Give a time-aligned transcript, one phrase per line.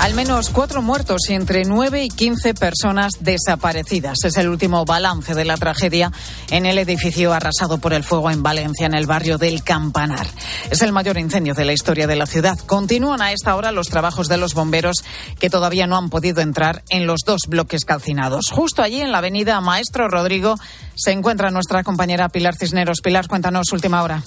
[0.00, 4.18] Al menos cuatro muertos y entre nueve y quince personas desaparecidas.
[4.24, 6.12] Es el último balance de la tragedia
[6.50, 10.26] en el edificio arrasado por el fuego en Valencia, en el barrio del Campanar.
[10.70, 12.56] Es el mayor incendio de la historia de la ciudad.
[12.60, 15.04] Continúan a esta hora los trabajos de los bomberos
[15.40, 18.50] que todavía no han podido entrar en los dos bloques calcinados.
[18.52, 20.54] Justo allí en la avenida Maestro Rodrigo
[20.94, 23.00] se encuentra nuestra compañera Pilar Cisneros.
[23.02, 24.22] Pilar, cuéntanos última hora.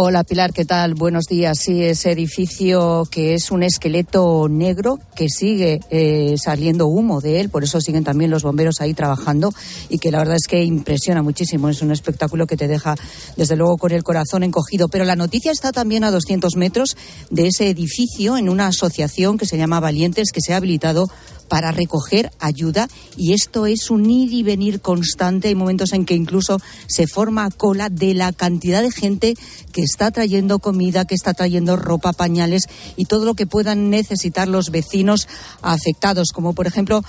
[0.00, 0.94] Hola Pilar, ¿qué tal?
[0.94, 1.58] Buenos días.
[1.58, 7.48] Sí, ese edificio que es un esqueleto negro que sigue eh, saliendo humo de él,
[7.48, 9.52] por eso siguen también los bomberos ahí trabajando
[9.88, 11.68] y que la verdad es que impresiona muchísimo.
[11.68, 12.94] Es un espectáculo que te deja
[13.36, 14.86] desde luego con el corazón encogido.
[14.86, 16.96] Pero la noticia está también a 200 metros
[17.30, 21.08] de ese edificio en una asociación que se llama Valientes que se ha habilitado
[21.48, 25.48] para recoger ayuda y esto es un ir y venir constante.
[25.48, 29.34] Hay momentos en que incluso se forma cola de la cantidad de gente
[29.72, 32.64] que está trayendo comida, que está trayendo ropa, pañales
[32.96, 35.28] y todo lo que puedan necesitar los vecinos
[35.62, 37.02] afectados, como por ejemplo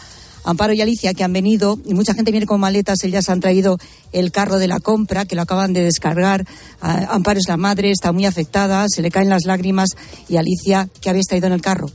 [0.43, 3.77] Amparo y Alicia, que han venido, y mucha gente viene con maletas, ellas han traído
[4.11, 6.47] el carro de la compra, que lo acaban de descargar.
[6.81, 9.89] Ah, Amparo es la madre, está muy afectada, se le caen las lágrimas.
[10.27, 11.91] Y Alicia, ¿qué habéis traído en el carro?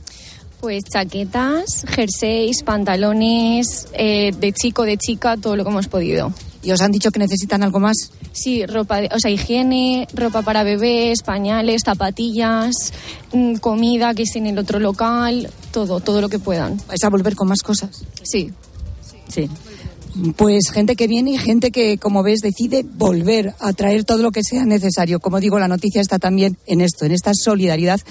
[0.65, 6.33] Pues chaquetas, jerseys, pantalones, eh, de chico, de chica, todo lo que hemos podido.
[6.63, 8.09] ¿Y os han dicho que necesitan algo más?
[8.31, 12.93] Sí, ropa, o sea, higiene, ropa para bebés, pañales, zapatillas,
[13.31, 16.81] mm, comida que es en el otro local, todo, todo lo que puedan.
[16.87, 18.03] ¿Vais a volver con más cosas?
[18.23, 18.51] Sí.
[19.27, 19.47] Sí.
[20.35, 24.31] Pues gente que viene y gente que, como ves, decide volver a traer todo lo
[24.31, 25.19] que sea necesario.
[25.19, 28.01] Como digo, la noticia está también en esto, en esta solidaridad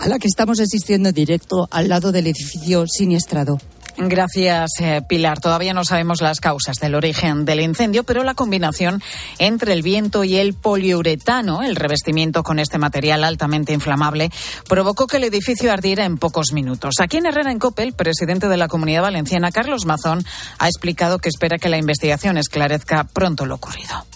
[0.00, 3.58] a la que estamos asistiendo directo al lado del edificio siniestrado.
[3.98, 5.40] Gracias, eh, Pilar.
[5.40, 9.02] Todavía no sabemos las causas del origen del incendio, pero la combinación
[9.38, 14.30] entre el viento y el poliuretano, el revestimiento con este material altamente inflamable,
[14.68, 16.94] provocó que el edificio ardiera en pocos minutos.
[16.98, 20.24] Aquí en Herrera, en Copel, el presidente de la Comunidad Valenciana, Carlos Mazón,
[20.58, 24.06] ha explicado que espera que la investigación esclarezca pronto lo ocurrido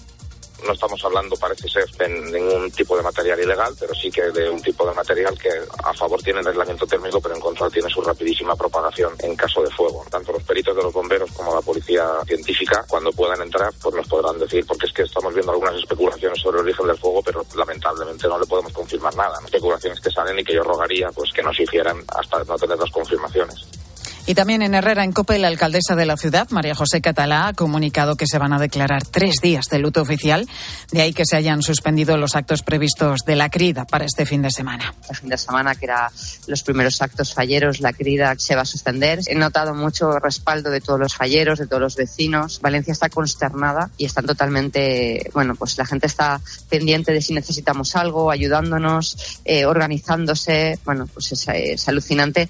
[0.66, 4.50] no estamos hablando, parece ser, de ningún tipo de material ilegal, pero sí que de
[4.50, 5.50] un tipo de material que
[5.82, 9.62] a favor tiene el aislamiento térmico, pero en contra tiene su rapidísima propagación en caso
[9.62, 10.04] de fuego.
[10.10, 14.08] Tanto los peritos de los bomberos como la policía científica, cuando puedan entrar, pues nos
[14.08, 17.44] podrán decir, porque es que estamos viendo algunas especulaciones sobre el origen del fuego, pero
[17.56, 19.38] lamentablemente no le podemos confirmar nada.
[19.44, 22.90] Especulaciones que salen y que yo rogaría pues que nos hicieran hasta no tener las
[22.90, 23.83] confirmaciones.
[24.26, 27.52] Y también en Herrera, en Cope, la alcaldesa de la ciudad, María José Catalá, ha
[27.52, 30.48] comunicado que se van a declarar tres días de luto oficial.
[30.90, 34.40] De ahí que se hayan suspendido los actos previstos de la crida para este fin
[34.40, 34.94] de semana.
[35.10, 36.10] El fin de semana, que era
[36.46, 39.18] los primeros actos falleros, la crida se va a suspender.
[39.26, 42.60] He notado mucho respaldo de todos los falleros, de todos los vecinos.
[42.62, 46.40] Valencia está consternada y están totalmente, bueno, pues la gente está
[46.70, 50.78] pendiente de si necesitamos algo, ayudándonos, eh, organizándose.
[50.86, 52.48] Bueno, pues es, es alucinante.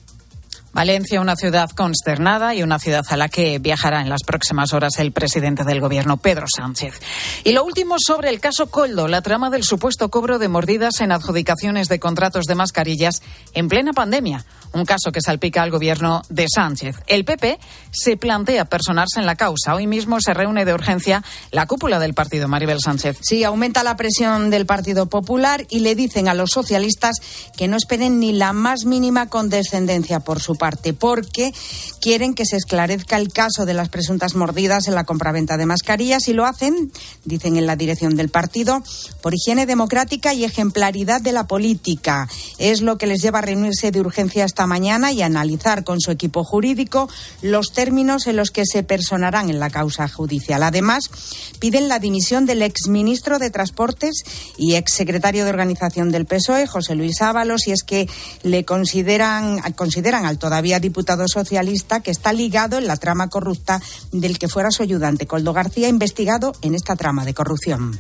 [0.74, 4.98] Valencia, una ciudad consternada y una ciudad a la que viajará en las próximas horas
[4.98, 7.00] el presidente del gobierno, Pedro Sánchez.
[7.44, 11.12] Y lo último sobre el caso Coldo, la trama del supuesto cobro de mordidas en
[11.12, 16.46] adjudicaciones de contratos de mascarillas en plena pandemia un caso que salpica al gobierno de
[16.52, 16.96] Sánchez.
[17.06, 17.58] El PP
[17.90, 19.74] se plantea personarse en la causa.
[19.74, 23.18] Hoy mismo se reúne de urgencia la cúpula del partido, Maribel Sánchez.
[23.22, 27.16] Sí, aumenta la presión del Partido Popular y le dicen a los socialistas
[27.56, 31.52] que no esperen ni la más mínima condescendencia por su parte, porque
[32.00, 36.26] quieren que se esclarezca el caso de las presuntas mordidas en la compraventa de mascarillas
[36.28, 36.92] y lo hacen,
[37.24, 38.82] dicen en la dirección del partido,
[39.22, 42.28] por higiene democrática y ejemplaridad de la política.
[42.58, 46.10] Es lo que les lleva a reunirse de urgencia esta mañana y analizar con su
[46.10, 47.08] equipo jurídico
[47.42, 50.62] los términos en los que se personarán en la causa judicial.
[50.62, 51.10] Además,
[51.58, 54.22] piden la dimisión del exministro de Transportes
[54.56, 58.08] y exsecretario de Organización del PSOE, José Luis Ábalos, y es que
[58.42, 63.80] le consideran, consideran al todavía diputado socialista que está ligado en la trama corrupta
[64.12, 67.98] del que fuera su ayudante, Coldo García, investigado en esta trama de corrupción.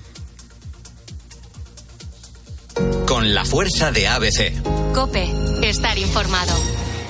[3.06, 4.52] Con la fuerza de ABC.
[4.92, 5.30] Cope,
[5.62, 6.52] estar informado.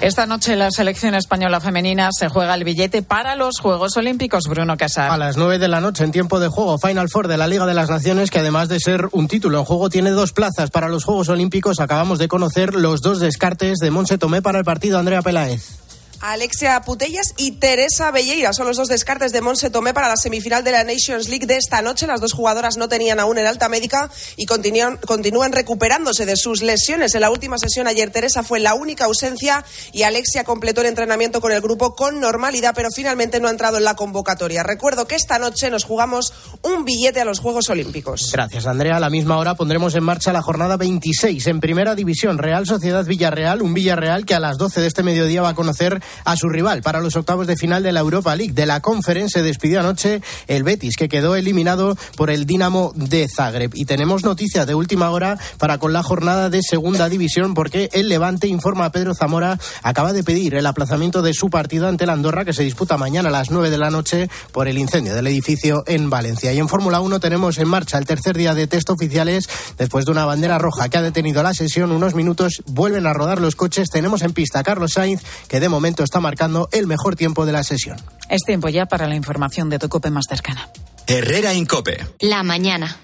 [0.00, 4.76] Esta noche la selección española femenina se juega el billete para los Juegos Olímpicos, Bruno
[4.76, 5.11] Casar.
[5.11, 7.64] A las 9 de la noche en tiempo de juego, Final Four de la Liga
[7.64, 10.88] de las Naciones, que además de ser un título en juego, tiene dos plazas para
[10.88, 11.81] los Juegos Olímpicos.
[11.81, 15.84] Acabamos de conocer los dos descartes de Monse Tomé para el partido Andrea Peláez.
[16.20, 20.64] Alexia Putellas y Teresa Belleira son los dos descartes de Monse Tomé para la semifinal
[20.64, 22.06] de la Nations League de esta noche.
[22.06, 26.62] Las dos jugadoras no tenían aún el alta médica y continúan, continúan recuperándose de sus
[26.62, 27.14] lesiones.
[27.14, 31.40] En la última sesión ayer Teresa fue la única ausencia y Alexia completó el entrenamiento
[31.40, 34.62] con el grupo con normalidad, pero finalmente no ha entrado en la convocatoria.
[34.62, 36.32] Recuerdo que esta noche nos jugamos
[36.62, 38.31] un billete a los Juegos Olímpicos.
[38.32, 38.96] Gracias, Andrea.
[38.96, 42.38] A la misma hora pondremos en marcha la jornada 26 en Primera División.
[42.38, 46.02] Real Sociedad Villarreal, un Villarreal que a las 12 de este mediodía va a conocer
[46.25, 48.52] a su rival para los octavos de final de la Europa League.
[48.52, 53.26] De la conferencia se despidió anoche el Betis, que quedó eliminado por el Dinamo de
[53.28, 53.72] Zagreb.
[53.75, 58.08] Y tenemos noticias de última hora para con la jornada de segunda división, porque el
[58.08, 62.12] Levante, informa a Pedro Zamora, acaba de pedir el aplazamiento de su partido ante la
[62.12, 65.26] Andorra, que se disputa mañana a las 9 de la noche por el incendio del
[65.26, 66.52] edificio en Valencia.
[66.52, 70.12] Y en Fórmula 1 tenemos en marcha el tercer día de test oficiales después de
[70.12, 71.93] una bandera roja que ha detenido la sesión.
[71.93, 73.90] Unos minutos vuelven a rodar los coches.
[73.90, 77.52] Tenemos en pista a Carlos Sainz, que de momento está marcando el mejor tiempo de
[77.52, 77.99] la sesión.
[78.29, 80.69] Es tiempo ya para la información de tu COPE más cercana.
[81.06, 82.06] Herrera Incope.
[82.20, 82.96] La mañana.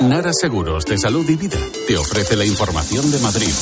[0.00, 3.52] Nara Seguros de Salud y Vida te ofrece la información de Madrid.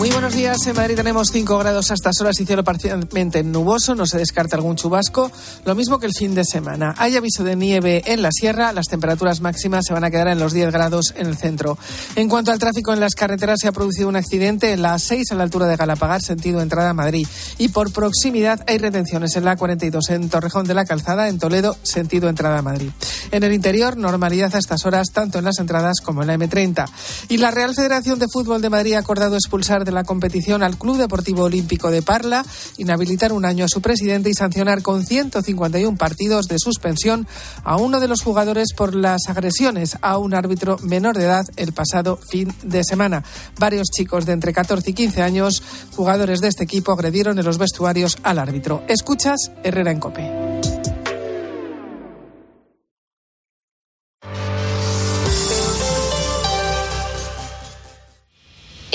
[0.00, 0.66] Muy buenos días.
[0.66, 3.94] En Madrid tenemos 5 grados a estas horas y cielo parcialmente nuboso.
[3.94, 5.30] No se descarta algún chubasco.
[5.66, 6.94] Lo mismo que el fin de semana.
[6.96, 8.72] Hay aviso de nieve en la sierra.
[8.72, 11.76] Las temperaturas máximas se van a quedar en los 10 grados en el centro.
[12.16, 15.32] En cuanto al tráfico en las carreteras, se ha producido un accidente en la 6
[15.32, 17.26] a la altura de Galapagar, sentido entrada a Madrid.
[17.58, 21.76] Y por proximidad hay retenciones en la 42 en Torrejón de la Calzada, en Toledo,
[21.82, 22.90] sentido entrada a Madrid.
[23.32, 26.88] En el interior, normalidad a estas horas, tanto en las entradas como en la M30.
[27.28, 30.78] Y la Real Federación de Fútbol de Madrid ha acordado expulsar de la competición al
[30.78, 32.44] Club Deportivo Olímpico de Parla,
[32.76, 37.26] inhabilitar un año a su presidente y sancionar con 151 partidos de suspensión
[37.64, 41.72] a uno de los jugadores por las agresiones a un árbitro menor de edad el
[41.72, 43.24] pasado fin de semana.
[43.58, 45.62] Varios chicos de entre 14 y 15 años,
[45.94, 48.82] jugadores de este equipo, agredieron en los vestuarios al árbitro.
[48.88, 50.79] Escuchas Herrera en Cope.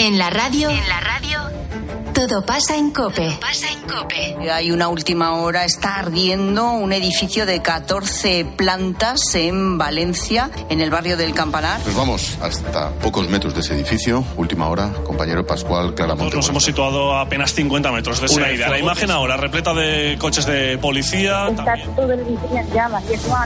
[0.05, 0.69] En la radio.
[0.69, 1.44] En la radio.
[2.15, 3.27] Todo pasa en Cope.
[3.27, 4.49] Todo pasa en Cope.
[4.49, 10.89] Hay una última hora, está ardiendo un edificio de 14 plantas en Valencia, en el
[10.89, 11.81] barrio del Campanar.
[11.81, 14.23] Pues vamos hasta pocos metros de ese edificio.
[14.37, 16.37] Última hora, compañero Pascual Claramonte.
[16.37, 18.69] Nos hemos situado a apenas 50 metros de esa idea.
[18.69, 21.49] La imagen ahora repleta de coches de policía.
[21.49, 23.03] Está todo el edificio en llamas.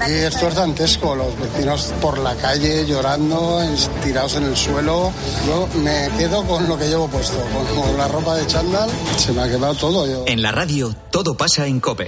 [0.08, 1.16] Y, esto es dantesco.
[1.16, 3.62] Los vecinos por la calle llorando,
[4.04, 5.12] tirados en el suelo.
[5.48, 7.44] Yo me quedo con lo que llevo puesto,
[7.76, 8.46] con la ropa de
[9.18, 10.06] se me ha todo.
[10.08, 10.26] Yo.
[10.28, 12.08] En la radio, todo pasa en COPE.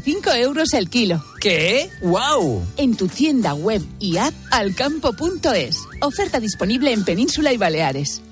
[0.00, 1.24] 5 euros el kilo.
[1.40, 1.90] ¿Qué?
[2.02, 2.66] ¡Wow!
[2.76, 5.76] En tu tienda web y app alcampo.es.
[6.00, 8.22] Oferta disponible en Península y Baleares.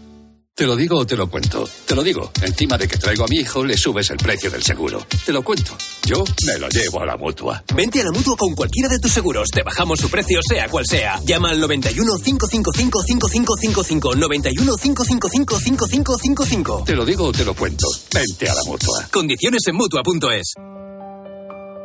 [0.58, 1.68] Te lo digo o te lo cuento.
[1.86, 2.32] Te lo digo.
[2.42, 5.06] Encima de que traigo a mi hijo, le subes el precio del seguro.
[5.24, 5.70] Te lo cuento.
[6.04, 7.62] Yo me lo llevo a la mutua.
[7.76, 9.50] Vente a la mutua con cualquiera de tus seguros.
[9.50, 11.20] Te bajamos su precio, sea cual sea.
[11.24, 14.16] Llama al 91 555 5555.
[14.16, 16.82] 91 555 5555.
[16.84, 17.86] Te lo digo o te lo cuento.
[18.12, 19.08] Vente a la mutua.
[19.12, 20.54] Condiciones en mutua.es.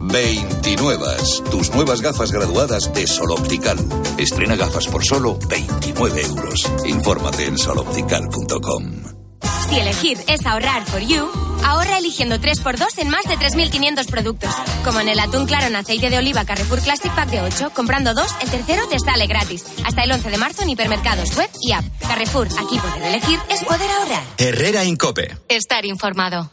[0.00, 1.06] 29.
[1.50, 3.78] Tus nuevas gafas graduadas de Sol Optical.
[4.18, 6.70] Estrena gafas por solo 29 euros.
[6.86, 9.02] Infórmate en soloptical.com.
[9.68, 11.28] Si elegir es ahorrar for you,
[11.64, 14.50] Ahorra eligiendo 3x2 en más de 3.500 productos.
[14.84, 18.14] Como en el atún claro en aceite de oliva Carrefour Classic Pack de 8, comprando
[18.14, 19.64] dos, el tercero te sale gratis.
[19.84, 21.84] Hasta el 11 de marzo en hipermercados web y app.
[22.00, 24.24] Carrefour, aquí poder elegir es poder ahorrar.
[24.38, 25.36] Herrera Incope.
[25.48, 26.50] Estar informado.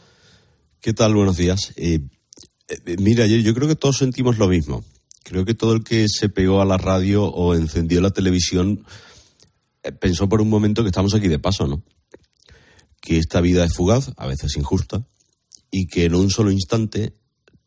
[0.80, 1.14] ¿Qué tal?
[1.14, 1.72] Buenos días.
[1.76, 2.00] Eh,
[2.98, 4.84] mira, yo, yo creo que todos sentimos lo mismo.
[5.22, 8.84] Creo que todo el que se pegó a la radio o encendió la televisión
[9.82, 11.82] eh, pensó por un momento que estamos aquí de paso, ¿no?
[13.00, 15.04] Que esta vida es fugaz, a veces injusta,
[15.70, 17.14] y que en un solo instante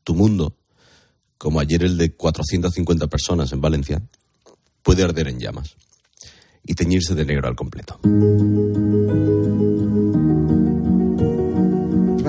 [0.04, 0.58] tu mundo,
[1.38, 4.02] como ayer el de 450 personas en Valencia,
[4.82, 5.76] puede arder en llamas
[6.64, 8.00] y teñirse de negro al completo.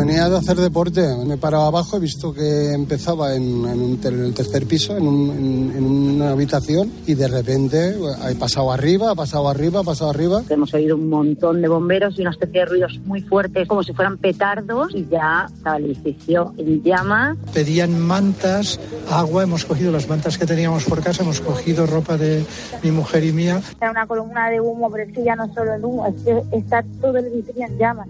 [0.01, 4.01] Venía de hacer deporte, me he parado abajo, he visto que empezaba en, en un
[4.03, 7.95] en el tercer piso, en, un- en- en una habitación, y de repente
[8.29, 10.43] he pasado arriba, ha pasado arriba, ha pasado arriba.
[10.49, 13.93] Hemos oído un montón de bomberos y una especie de ruidos muy fuertes, como si
[13.93, 17.37] fueran petardos, y ya estaba el edificio en llamas.
[17.53, 18.81] Pedían mantas,
[19.11, 22.45] agua, hemos cogido las mantas que teníamos por casa, hemos cogido ropa de
[22.83, 23.61] mi mujer y mía.
[23.81, 26.43] Era una columna de humo, pero es que ya no solo el humo, es que
[26.57, 28.09] está todo el edificio en llamas.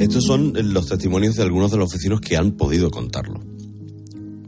[0.00, 3.38] Estos son los testimonios de algunos de los vecinos que han podido contarlo.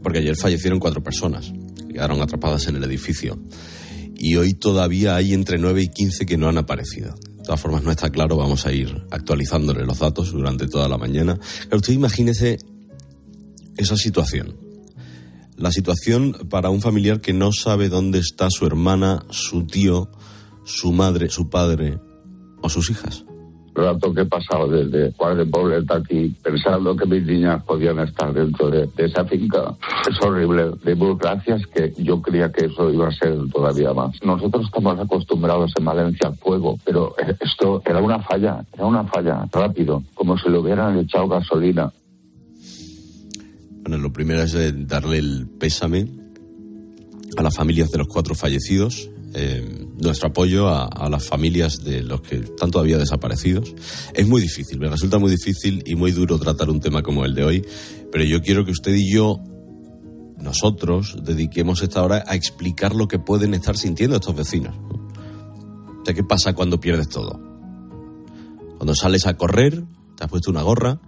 [0.01, 3.37] Porque ayer fallecieron cuatro personas, que quedaron atrapadas en el edificio.
[4.17, 7.13] Y hoy todavía hay entre 9 y 15 que no han aparecido.
[7.37, 10.97] De todas formas, no está claro, vamos a ir actualizándole los datos durante toda la
[10.97, 11.39] mañana.
[11.65, 12.57] Pero usted imagínese
[13.77, 14.57] esa situación.
[15.55, 20.09] La situación para un familiar que no sabe dónde está su hermana, su tío,
[20.65, 21.99] su madre, su padre
[22.63, 23.23] o sus hijas.
[23.73, 28.33] Rato que he pasado desde Juan de Pobleta aquí pensando que mis niñas podían estar
[28.33, 29.75] dentro de, de esa finca.
[30.09, 30.71] Es horrible.
[30.83, 34.15] De burocracias que yo creía que eso iba a ser todavía más.
[34.23, 39.03] Nosotros estamos acostumbrados en Valencia al fuego, pero eh, esto era una falla, era una
[39.05, 41.91] falla rápido, como si le hubieran echado gasolina.
[43.81, 46.07] Bueno, lo primero es eh, darle el pésame
[47.35, 52.03] a las familias de los cuatro fallecidos, eh, nuestro apoyo a, a las familias de
[52.03, 53.73] los que están todavía desaparecidos.
[54.13, 57.33] Es muy difícil, me resulta muy difícil y muy duro tratar un tema como el
[57.33, 57.65] de hoy,
[58.11, 59.39] pero yo quiero que usted y yo,
[60.37, 64.75] nosotros, dediquemos esta hora a explicar lo que pueden estar sintiendo estos vecinos.
[64.77, 65.03] ¿no?
[66.01, 67.39] O sea, ¿qué pasa cuando pierdes todo?
[68.77, 69.85] Cuando sales a correr,
[70.17, 70.99] te has puesto una gorra,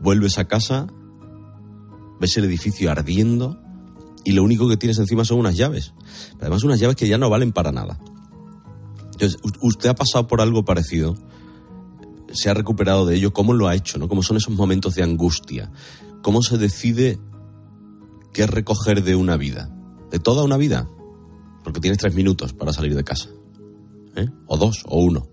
[0.00, 0.88] vuelves a casa,
[2.20, 3.60] ves el edificio ardiendo
[4.26, 5.94] y lo único que tienes encima son unas llaves.
[6.40, 7.96] Además, unas llaves que ya no valen para nada.
[9.12, 11.16] Entonces, usted ha pasado por algo parecido,
[12.32, 13.98] se ha recuperado de ello, ¿cómo lo ha hecho?
[13.98, 14.08] ¿no?
[14.08, 15.70] ¿Cómo son esos momentos de angustia?
[16.22, 17.20] ¿Cómo se decide
[18.32, 19.72] qué recoger de una vida?
[20.10, 20.90] ¿De toda una vida?
[21.62, 23.28] Porque tienes tres minutos para salir de casa.
[24.16, 24.28] ¿eh?
[24.48, 25.28] O dos, o uno.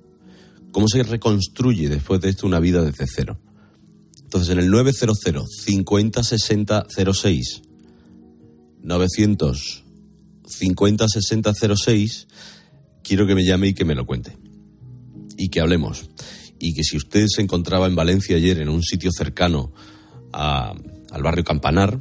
[0.72, 3.40] ¿Cómo se reconstruye después de esto una vida desde cero?
[4.22, 7.62] Entonces, en el 900 50 60 06,
[8.84, 9.84] 900
[10.46, 12.28] 50 60 06,
[13.04, 14.38] quiero que me llame y que me lo cuente.
[15.38, 16.10] Y que hablemos.
[16.60, 19.74] Y que si usted se encontraba en Valencia ayer, en un sitio cercano
[20.32, 20.74] a-
[21.12, 22.00] al barrio Campanar,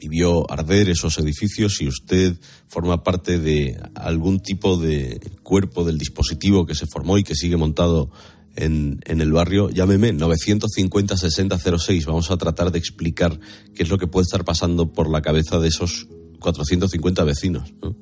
[0.00, 2.36] y vio arder esos edificios, si usted
[2.68, 7.56] forma parte de algún tipo de cuerpo del dispositivo que se formó y que sigue
[7.56, 8.10] montado
[8.56, 12.06] en, en el barrio, llámeme 950 60 06.
[12.06, 13.38] Vamos a tratar de explicar
[13.74, 16.06] qué es lo que puede estar pasando por la cabeza de esos
[16.40, 17.74] 450 vecinos.
[17.82, 17.96] ¿no?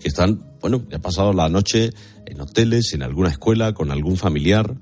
[0.00, 1.90] Que están, bueno, que han pasado la noche
[2.26, 4.76] en hoteles, en alguna escuela, con algún familiar,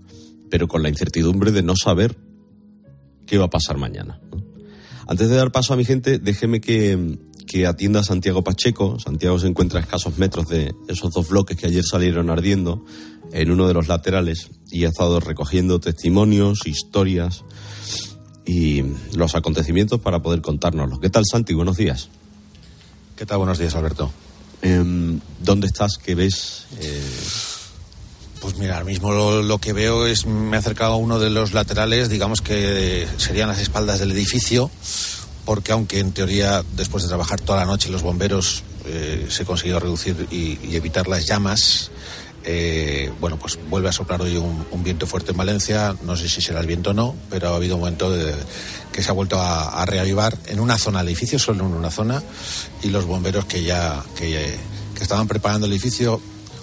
[0.50, 2.16] pero con la incertidumbre de no saber
[3.26, 4.20] qué va a pasar mañana.
[5.08, 8.98] Antes de dar paso a mi gente, déjeme que, que atienda a Santiago Pacheco.
[8.98, 12.84] Santiago se encuentra a escasos metros de esos dos bloques que ayer salieron ardiendo
[13.32, 17.44] en uno de los laterales y ha estado recogiendo testimonios, historias
[18.44, 18.82] y
[19.14, 21.00] los acontecimientos para poder contárnoslos.
[21.00, 21.54] ¿Qué tal, Santi?
[21.54, 22.08] Buenos días.
[23.16, 23.38] ¿Qué tal?
[23.38, 24.12] Buenos días, Alberto.
[24.62, 25.98] Em, ¿Dónde estás?
[25.98, 26.66] ¿Qué ves?
[26.80, 27.02] Eh,
[28.40, 31.30] Pues mira, ahora mismo lo, lo que veo es, me he acercado a uno de
[31.30, 34.70] los laterales, digamos que serían las espaldas del edificio,
[35.44, 39.80] porque aunque en teoría después de trabajar toda la noche los bomberos eh, se consiguió
[39.80, 41.90] reducir y, y evitar las llamas,
[42.46, 46.40] eh, bueno, pues vuelve a soplar hoy un, viento fuerte en Valencia, no sé si
[46.40, 48.14] será el viento o no, pero ha habido un momento
[48.92, 52.22] que se ha vuelto a, reavivar en una zona del edificio, solo en una zona,
[52.82, 54.58] y los bomberos que ya que
[55.00, 56.20] estaban preparando el edificio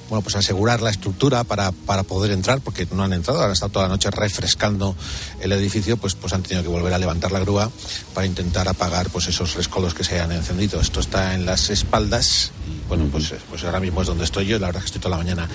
[0.10, 3.72] bueno, pues asegurar la estructura para, para poder entrar, porque no han entrado, han estado
[3.72, 4.96] toda la noche refrescando
[5.42, 7.70] el edificio, pues, pues han tenido que volver a levantar la grúa
[8.14, 10.80] para intentar apagar pues esos rescoldos que se hayan encendido.
[10.80, 14.60] Esto está en las espaldas y bueno, pues, pues ahora mismo es donde estoy yo,
[14.60, 15.50] la verdad es que estoy toda la mañana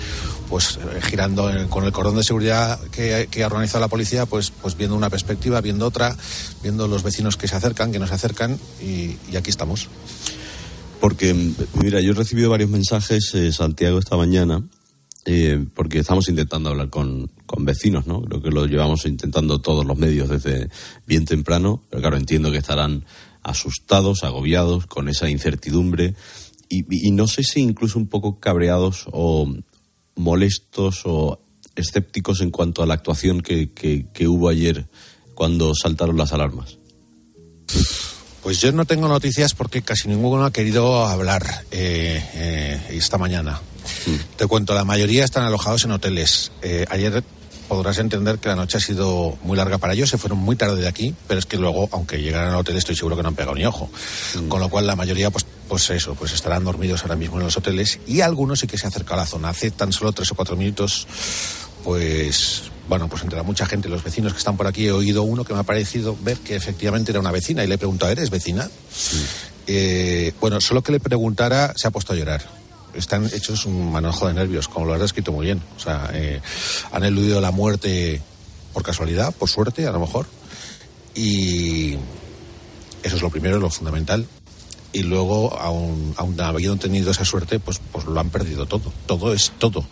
[0.49, 4.51] pues eh, girando con el cordón de seguridad que, que ha organizado la policía, pues,
[4.51, 6.15] pues viendo una perspectiva, viendo otra,
[6.61, 9.87] viendo los vecinos que se acercan, que no se acercan y, y aquí estamos.
[10.99, 11.33] Porque,
[11.81, 14.67] mira, yo he recibido varios mensajes, eh, Santiago, esta mañana,
[15.25, 18.21] eh, porque estamos intentando hablar con, con vecinos, ¿no?
[18.21, 20.69] Creo que lo llevamos intentando todos los medios desde
[21.05, 23.05] bien temprano, pero claro, entiendo que estarán
[23.43, 26.15] asustados, agobiados, con esa incertidumbre,
[26.67, 29.51] y, y no sé si incluso un poco cabreados o
[30.15, 31.39] molestos o
[31.75, 34.87] escépticos en cuanto a la actuación que, que- que hubo ayer
[35.33, 36.77] cuando saltaron las alarmas.
[38.49, 43.61] Pues yo no tengo noticias porque casi ninguno ha querido hablar eh, eh, esta mañana.
[44.37, 46.51] Te cuento, la mayoría están alojados en hoteles.
[46.63, 47.23] Eh, ayer
[47.67, 50.81] podrás entender que la noche ha sido muy larga para ellos, se fueron muy tarde
[50.81, 53.35] de aquí, pero es que luego, aunque llegaran al hotel, estoy seguro que no han
[53.35, 53.91] pegado ni ojo.
[54.47, 57.55] Con lo cual la mayoría, pues, pues eso, pues estarán dormidos ahora mismo en los
[57.55, 59.49] hoteles y algunos sí que se han acercado a la zona.
[59.49, 61.05] Hace tan solo tres o cuatro minutos,
[61.83, 65.21] pues bueno, pues entre la mucha gente, los vecinos que están por aquí, he oído
[65.21, 68.11] uno que me ha parecido ver que efectivamente era una vecina y le he preguntado,
[68.11, 68.67] ¿eres vecina?
[69.67, 72.41] Eh, bueno, solo que le preguntara, se ha puesto a llorar.
[72.95, 75.61] Están hechos un manojo de nervios, como lo has descrito muy bien.
[75.77, 76.41] O sea, eh,
[76.91, 78.23] han eludido la muerte
[78.73, 80.25] por casualidad, por suerte, a lo mejor.
[81.13, 81.93] Y
[83.03, 84.25] eso es lo primero, lo fundamental.
[84.91, 88.91] Y luego, aun, aun habiendo tenido esa suerte, pues, pues lo han perdido todo.
[89.05, 89.85] Todo es todo.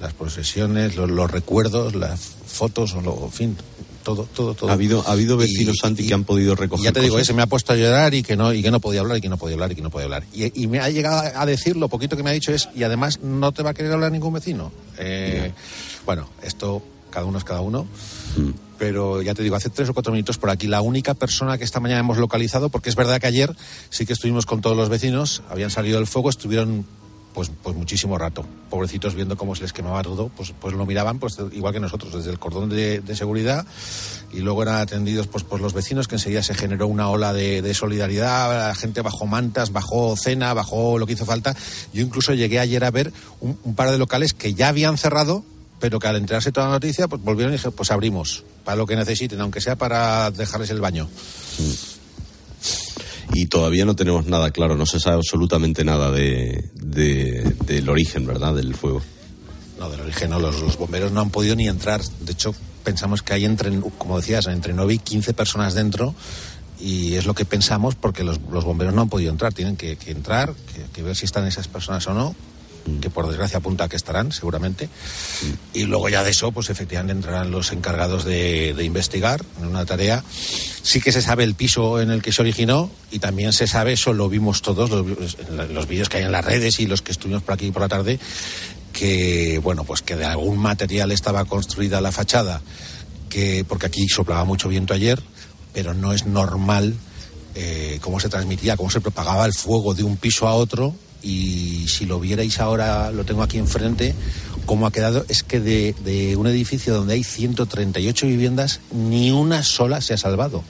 [0.00, 3.56] Las posesiones, los, los recuerdos, las fotos, o lo, en fin,
[4.04, 4.70] todo, todo, todo.
[4.70, 7.18] Ha habido, ha habido vecinos, Y- Santi, que han podido y recoger ya te digo,
[7.18, 9.20] ese me ha puesto a llorar y que no y que no podía hablar y
[9.20, 10.24] que no podía hablar y que no podía hablar.
[10.32, 12.84] Y, y me ha llegado a decir, lo poquito que me ha dicho es, y
[12.84, 14.72] además no te va a querer hablar ningún vecino.
[14.98, 15.52] Eh,
[16.06, 17.86] bueno, esto cada uno es cada uno.
[18.36, 18.50] Mm.
[18.78, 21.64] Pero ya te digo, hace tres o cuatro minutos por aquí, la única persona que
[21.64, 23.56] esta mañana hemos localizado, porque es verdad que ayer
[23.90, 26.86] sí que estuvimos con todos los vecinos, habían salido del fuego, estuvieron
[27.38, 28.44] pues, pues muchísimo rato.
[28.68, 32.12] Pobrecitos viendo cómo se les quemaba todo, pues, pues lo miraban pues igual que nosotros,
[32.12, 33.64] desde el cordón de, seguridad
[34.32, 37.72] y luego eran atendidos pues, por los vecinos, que enseguida se generó una ola de,
[37.74, 41.54] solidaridad, la gente bajó mantas, bajó cena, bajó lo que hizo falta.
[41.92, 45.44] Yo incluso llegué ayer a ver un, par de locales que ya habían cerrado,
[45.78, 48.84] pero que al enterarse toda la noticia, pues volvieron y dijeron, pues abrimos, para lo
[48.84, 51.08] que necesiten, aunque sea para dejarles el baño.
[53.32, 58.26] Y todavía no tenemos nada claro, no se sabe absolutamente nada de, de- del origen,
[58.26, 59.02] ¿verdad?, del fuego.
[59.78, 62.00] No, del origen no, los, bomberos no han podido ni entrar.
[62.20, 66.14] De hecho, pensamos que hay entre, como decías, entre 9 y 15 personas dentro
[66.80, 69.52] y es lo que pensamos porque los, los bomberos no han podido entrar.
[69.52, 70.52] Tienen que, que entrar,
[70.92, 72.34] que ver si están esas personas o no,
[73.00, 74.88] que por desgracia apunta a que estarán, seguramente.
[75.74, 79.84] Y luego ya de eso, pues efectivamente entrarán los encargados de, de investigar en una
[79.84, 80.24] tarea.
[80.82, 83.92] Sí que se sabe el piso en el que se originó y también se sabe,
[83.92, 87.02] eso lo vimos todos, los, en los vídeos que hay en las redes y los
[87.02, 88.18] que estuvimos por aquí por la tarde,
[88.92, 92.60] que bueno pues que de algún material estaba construida la fachada
[93.28, 95.22] que porque aquí soplaba mucho viento ayer
[95.72, 96.94] pero no es normal
[97.54, 101.86] eh, cómo se transmitía cómo se propagaba el fuego de un piso a otro y
[101.88, 104.14] si lo vierais ahora lo tengo aquí enfrente
[104.66, 109.62] cómo ha quedado es que de, de un edificio donde hay 138 viviendas ni una
[109.62, 110.62] sola se ha salvado.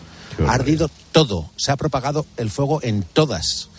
[0.46, 3.70] Ha ardido todo se ha propagado el fuego en todas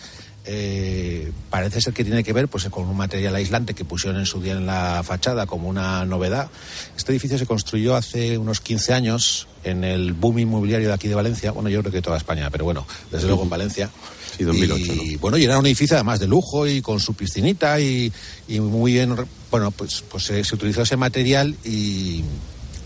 [0.46, 4.26] eh, parece ser que tiene que ver pues con un material aislante que pusieron en
[4.26, 6.50] su día en la fachada como una novedad.
[6.96, 11.14] Este edificio se construyó hace unos 15 años en el boom inmobiliario de aquí de
[11.14, 13.90] Valencia, bueno, yo creo que toda España, pero bueno, desde luego en Valencia.
[14.36, 17.78] Sí, 2008, y bueno, y era un edificio además de lujo y con su piscinita
[17.78, 18.10] y,
[18.48, 19.14] y muy bien,
[19.50, 22.24] bueno, pues, pues se, se utilizó ese material y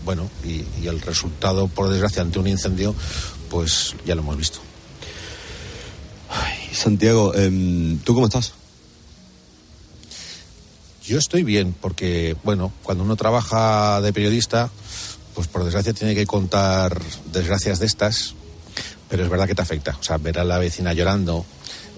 [0.03, 2.93] bueno, y, y el resultado, por desgracia, ante un incendio,
[3.49, 4.59] pues ya lo hemos visto.
[6.75, 8.53] Santiago, em, ¿tú cómo estás?
[11.05, 14.69] Yo estoy bien, porque, bueno, cuando uno trabaja de periodista,
[15.33, 16.99] pues por desgracia tiene que contar
[17.31, 18.33] desgracias de estas,
[19.07, 19.95] pero es verdad que te afecta.
[19.99, 21.45] O sea, ver a la vecina llorando,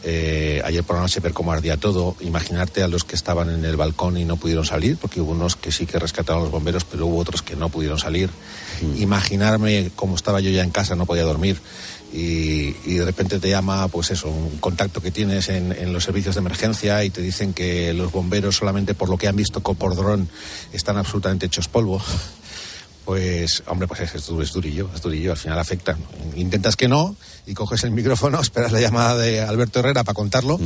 [0.03, 3.65] eh, ayer por la noche ver cómo ardía todo, imaginarte a los que estaban en
[3.65, 6.51] el balcón y no pudieron salir, porque hubo unos que sí que rescataron a los
[6.51, 8.29] bomberos, pero hubo otros que no pudieron salir.
[8.97, 11.59] Imaginarme cómo estaba yo ya en casa, no podía dormir.
[12.13, 16.05] Y, y de repente te llama, pues eso, un contacto que tienes en, en los
[16.05, 19.59] servicios de emergencia y te dicen que los bomberos solamente por lo que han visto
[19.61, 20.29] por dron
[20.71, 22.01] están absolutamente hechos polvo.
[23.07, 25.97] Pues, hombre, pues es, es, es durillo, es durillo, al final afecta.
[26.35, 27.15] Intentas que no
[27.45, 30.59] y coges el micrófono, esperas la llamada de Alberto Herrera para contarlo,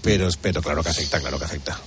[0.00, 1.78] pero, pero claro que afecta, claro que afecta.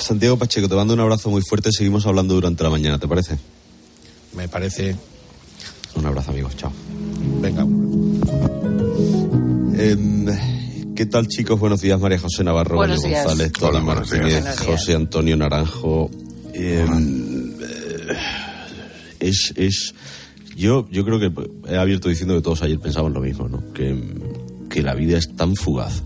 [0.00, 1.70] Santiago Pacheco, te mando un abrazo muy fuerte.
[1.72, 3.38] Seguimos hablando durante la mañana, ¿te parece?
[4.34, 4.96] Me parece.
[5.94, 6.56] Un abrazo, amigos.
[6.56, 6.72] Chao.
[7.40, 7.62] Venga.
[9.82, 10.26] Em,
[10.94, 11.58] ¿Qué tal, chicos?
[11.58, 13.26] Buenos días, María José Navarro, Buenos María días.
[13.26, 13.80] González, Tony Hola.
[13.80, 14.58] Martínez, Buenos días.
[14.60, 16.10] José Antonio Naranjo.
[16.52, 18.16] Em, eh,
[19.20, 19.94] es, es,
[20.56, 21.32] yo, yo creo que
[21.72, 23.72] he abierto diciendo que todos ayer pensamos lo mismo, ¿no?
[23.72, 23.96] Que,
[24.68, 26.02] que la vida es tan fugaz,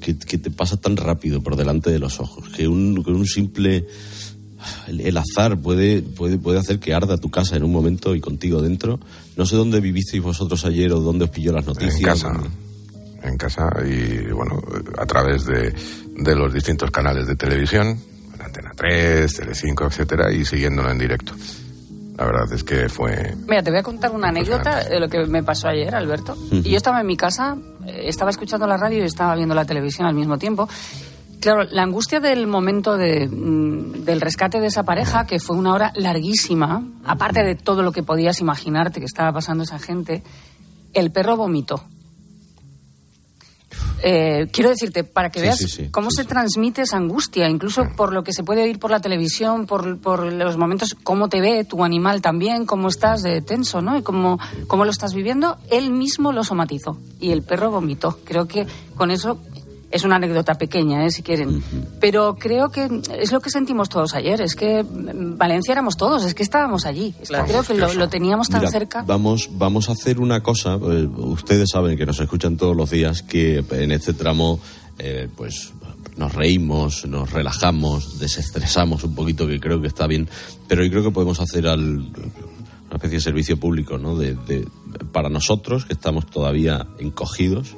[0.00, 3.26] que, que te pasa tan rápido por delante de los ojos, que un, que un
[3.26, 3.86] simple
[4.86, 8.20] el, el azar puede, puede, puede hacer que arda tu casa en un momento y
[8.20, 9.00] contigo dentro.
[9.36, 11.94] No sé dónde vivisteis vosotros ayer o dónde os pilló las noticias.
[11.98, 12.32] En casa.
[13.22, 14.60] En casa y, bueno,
[14.98, 15.74] a través de,
[16.16, 17.98] de los distintos canales de televisión,
[18.38, 21.32] Antena 3, Telecinco, etcétera, y siguiéndolo en directo.
[22.16, 23.34] La verdad es que fue...
[23.48, 26.36] Mira, te voy a contar una anécdota de lo que me pasó ayer, Alberto.
[26.50, 29.64] Y yo estaba en mi casa, eh, estaba escuchando la radio y estaba viendo la
[29.64, 30.68] televisión al mismo tiempo.
[31.44, 35.74] Claro, la angustia del momento de, mm, del rescate de esa pareja, que fue una
[35.74, 40.22] hora larguísima, aparte de todo lo que podías imaginarte que estaba pasando esa gente,
[40.94, 41.84] el perro vomitó.
[44.02, 47.90] Eh, quiero decirte, para que Sí, veas sí, sí, cómo se transmite esa angustia, incluso
[47.94, 51.42] por lo que se puede oír por la televisión, por, por los momentos, cómo te
[51.42, 53.98] ve tu animal también, cómo estás de tenso, ¿no?
[53.98, 58.18] Y cómo, cómo lo estás viviendo, él mismo lo somatizó y el perro vomitó.
[58.24, 59.38] Creo que con eso
[59.94, 61.10] es una anécdota pequeña, ¿eh?
[61.10, 61.62] si quieren.
[62.00, 66.34] Pero creo que es lo que sentimos todos ayer, es que Valencia éramos todos, es
[66.34, 67.14] que estábamos allí.
[67.22, 69.02] Es que creo que lo, lo teníamos tan Mira, cerca.
[69.06, 70.74] Vamos, vamos a hacer una cosa.
[70.74, 74.58] eh, ustedes saben que nos escuchan todos los días que en este tramo,
[74.98, 75.72] eh, pues
[76.16, 80.28] nos reímos, nos relajamos, desestresamos un poquito, que creo que está bien.
[80.68, 84.16] Pero yo creo que podemos hacer al, una especie de servicio público, ¿no?
[84.16, 84.66] De, de-
[85.12, 87.74] para nosotros que estamos todavía encogidos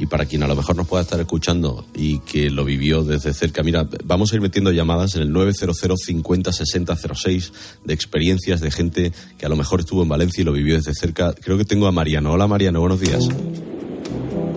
[0.00, 3.34] y para quien a lo mejor nos pueda estar escuchando y que lo vivió desde
[3.34, 3.62] cerca.
[3.62, 7.52] Mira, vamos a ir metiendo llamadas en el 900 50 60 06
[7.84, 10.94] de experiencias de gente que a lo mejor estuvo en Valencia y lo vivió desde
[10.94, 11.34] cerca.
[11.34, 12.32] Creo que tengo a Mariano.
[12.32, 13.28] Hola Mariano, buenos días.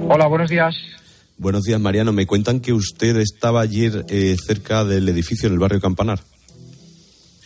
[0.08, 0.76] Hola, buenos días.
[1.38, 2.14] Buenos días Mariano.
[2.14, 6.22] Me cuentan que usted estaba ayer eh, cerca del edificio en el barrio Campanar.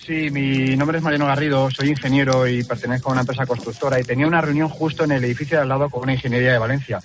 [0.05, 4.03] Sí, mi nombre es Mariano Garrido, soy ingeniero y pertenezco a una empresa constructora y
[4.03, 6.99] tenía una reunión justo en el edificio de al lado con una ingeniería de Valencia.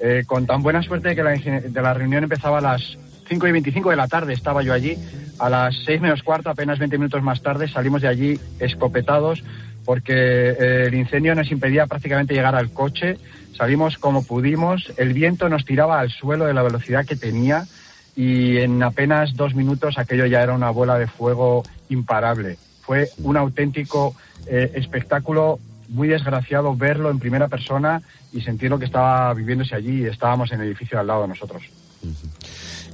[0.00, 2.96] Eh, con tan buena suerte que la, de la reunión empezaba a las
[3.28, 4.96] 5 y 25 de la tarde, estaba yo allí.
[5.38, 9.42] A las 6 menos cuarto, apenas 20 minutos más tarde, salimos de allí escopetados
[9.84, 13.18] porque eh, el incendio nos impedía prácticamente llegar al coche.
[13.56, 17.64] Salimos como pudimos, el viento nos tiraba al suelo de la velocidad que tenía
[18.16, 22.56] y en apenas dos minutos aquello ya era una bola de fuego imparable.
[22.82, 24.14] Fue un auténtico
[24.46, 25.58] eh, espectáculo
[25.90, 30.06] muy desgraciado verlo en primera persona y sentir lo que estaba viviéndose allí.
[30.06, 31.62] Estábamos en el edificio al lado de nosotros.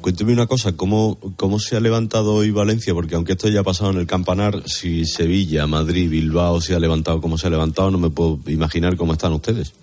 [0.00, 2.94] Cuénteme una cosa, ¿cómo, ¿cómo se ha levantado hoy Valencia?
[2.94, 6.78] Porque aunque esto ya ha pasado en el Campanar, si Sevilla, Madrid, Bilbao se ha
[6.78, 9.74] levantado como se ha levantado, no me puedo imaginar cómo están ustedes.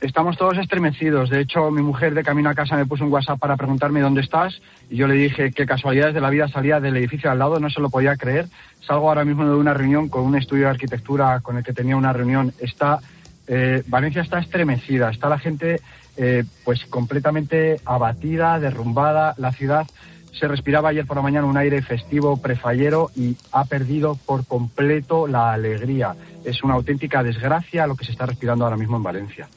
[0.00, 1.28] Estamos todos estremecidos.
[1.28, 4.22] De hecho, mi mujer de camino a casa me puso un WhatsApp para preguntarme dónde
[4.22, 7.60] estás y yo le dije que casualidades de la vida salía del edificio al lado,
[7.60, 8.46] no se lo podía creer.
[8.80, 11.98] Salgo ahora mismo de una reunión con un estudio de arquitectura con el que tenía
[11.98, 12.54] una reunión.
[12.60, 13.00] Está
[13.46, 15.80] eh, Valencia está estremecida, está la gente
[16.16, 19.34] eh, pues completamente abatida, derrumbada.
[19.36, 19.86] La ciudad
[20.32, 25.26] se respiraba ayer por la mañana un aire festivo, prefallero y ha perdido por completo
[25.26, 26.14] la alegría.
[26.44, 29.48] Es una auténtica desgracia lo que se está respirando ahora mismo en Valencia.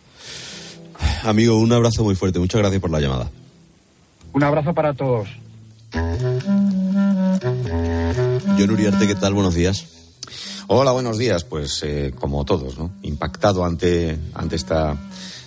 [1.23, 2.38] Amigo, un abrazo muy fuerte.
[2.39, 3.31] Muchas gracias por la llamada.
[4.33, 5.29] Un abrazo para todos.
[8.57, 9.33] John Uriarte, ¿qué tal?
[9.33, 9.86] Buenos días.
[10.67, 11.45] Hola, buenos días.
[11.45, 12.91] Pues eh, como todos, ¿no?
[13.03, 14.97] Impactado ante, ante esta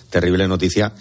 [0.09, 0.93] terrible noticia.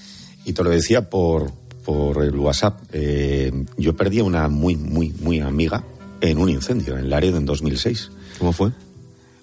[0.44, 2.78] Y te lo decía por, por el WhatsApp.
[2.92, 5.84] Eh, yo perdí a una muy, muy, muy amiga
[6.20, 8.10] en un incendio en Laredo en 2006.
[8.38, 8.72] ¿Cómo fue?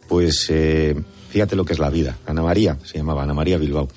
[0.07, 0.95] Pues eh,
[1.29, 2.19] fíjate lo que es la vida.
[2.27, 3.87] Ana María, se llamaba Ana María Bilbao.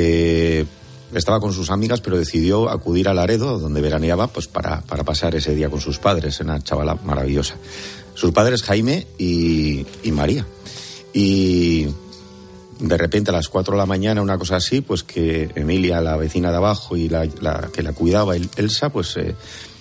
[0.00, 0.64] Eh,
[1.12, 5.34] estaba con sus amigas, pero decidió acudir a Laredo, donde veraneaba, pues para, para pasar
[5.34, 7.56] ese día con sus padres, una chavala maravillosa.
[8.14, 10.46] Sus padres Jaime y, María.
[11.12, 11.86] Y
[12.78, 16.16] de repente a las 4 de la mañana, una cosa así, pues que Emilia, la
[16.16, 17.26] vecina de abajo y la,
[17.72, 19.34] que la cuidaba, El- Elsa, pues eh,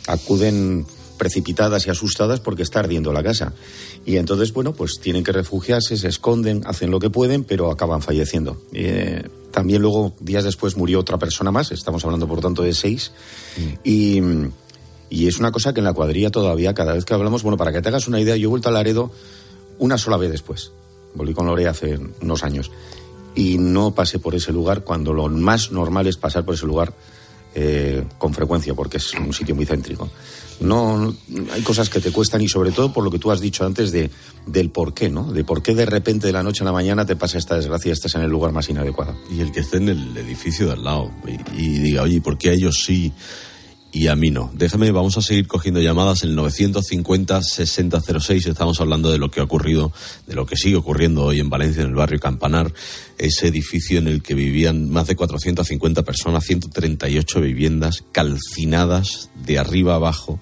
[0.08, 0.86] acuden
[1.18, 3.54] precipitadas y asustadas porque está ardiendo la casa.
[4.06, 8.02] Y entonces, bueno, pues tienen que refugiarse, se esconden, hacen lo que pueden, pero acaban
[8.02, 8.62] falleciendo.
[8.74, 13.12] Eh, también luego, días después, murió otra persona más, estamos hablando por tanto de seis.
[13.84, 14.22] Y,
[15.10, 17.72] y es una cosa que en la cuadrilla todavía, cada vez que hablamos, bueno, para
[17.72, 19.12] que te hagas una idea, yo he vuelto a Laredo
[19.80, 20.72] una sola vez después.
[21.14, 22.72] Volví con Lore hace unos años.
[23.36, 26.94] Y no pasé por ese lugar cuando lo más normal es pasar por ese lugar
[27.60, 30.08] eh, con frecuencia porque es un sitio muy céntrico.
[30.60, 31.12] No,
[31.52, 33.92] hay cosas que te cuestan y sobre todo por lo que tú has dicho antes
[33.92, 34.12] de
[34.46, 35.32] del por qué, ¿no?
[35.32, 37.90] De por qué de repente de la noche a la mañana te pasa esta desgracia
[37.90, 39.18] y estás en el lugar más inadecuado.
[39.32, 41.12] Y el que esté en el edificio de al lado
[41.56, 43.12] y, diga, oye, ¿por qué ellos sí
[43.92, 44.52] y a mí no?
[44.54, 48.48] Déjame, vamos a seguir cogiendo llamadas en el 950-6006.
[48.48, 49.92] Estamos hablando de lo que ha ocurrido,
[50.28, 52.74] de lo que sigue ocurriendo hoy en Valencia, en el barrio Campanar,
[53.18, 59.96] ese edificio en el que vivían más de 450 personas, 138 viviendas calcinadas de arriba
[59.96, 60.40] abajo.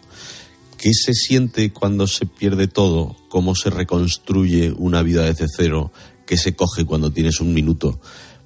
[0.78, 3.16] ¿Qué se siente cuando se pierde todo?
[3.30, 5.92] ¿Cómo se reconstruye una vida desde cero?
[6.26, 8.00] ¿Qué se coge cuando tienes un minuto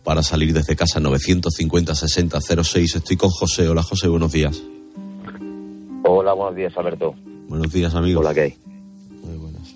[0.04, 1.00] para salir desde casa?
[1.00, 2.98] 950-6006.
[2.98, 3.68] Estoy con José.
[3.68, 4.62] Hola José, buenos días.
[6.04, 7.16] Hola, buenos días, Alberto.
[7.48, 8.20] Buenos días, amigo.
[8.22, 8.54] Hola, ¿qué hay?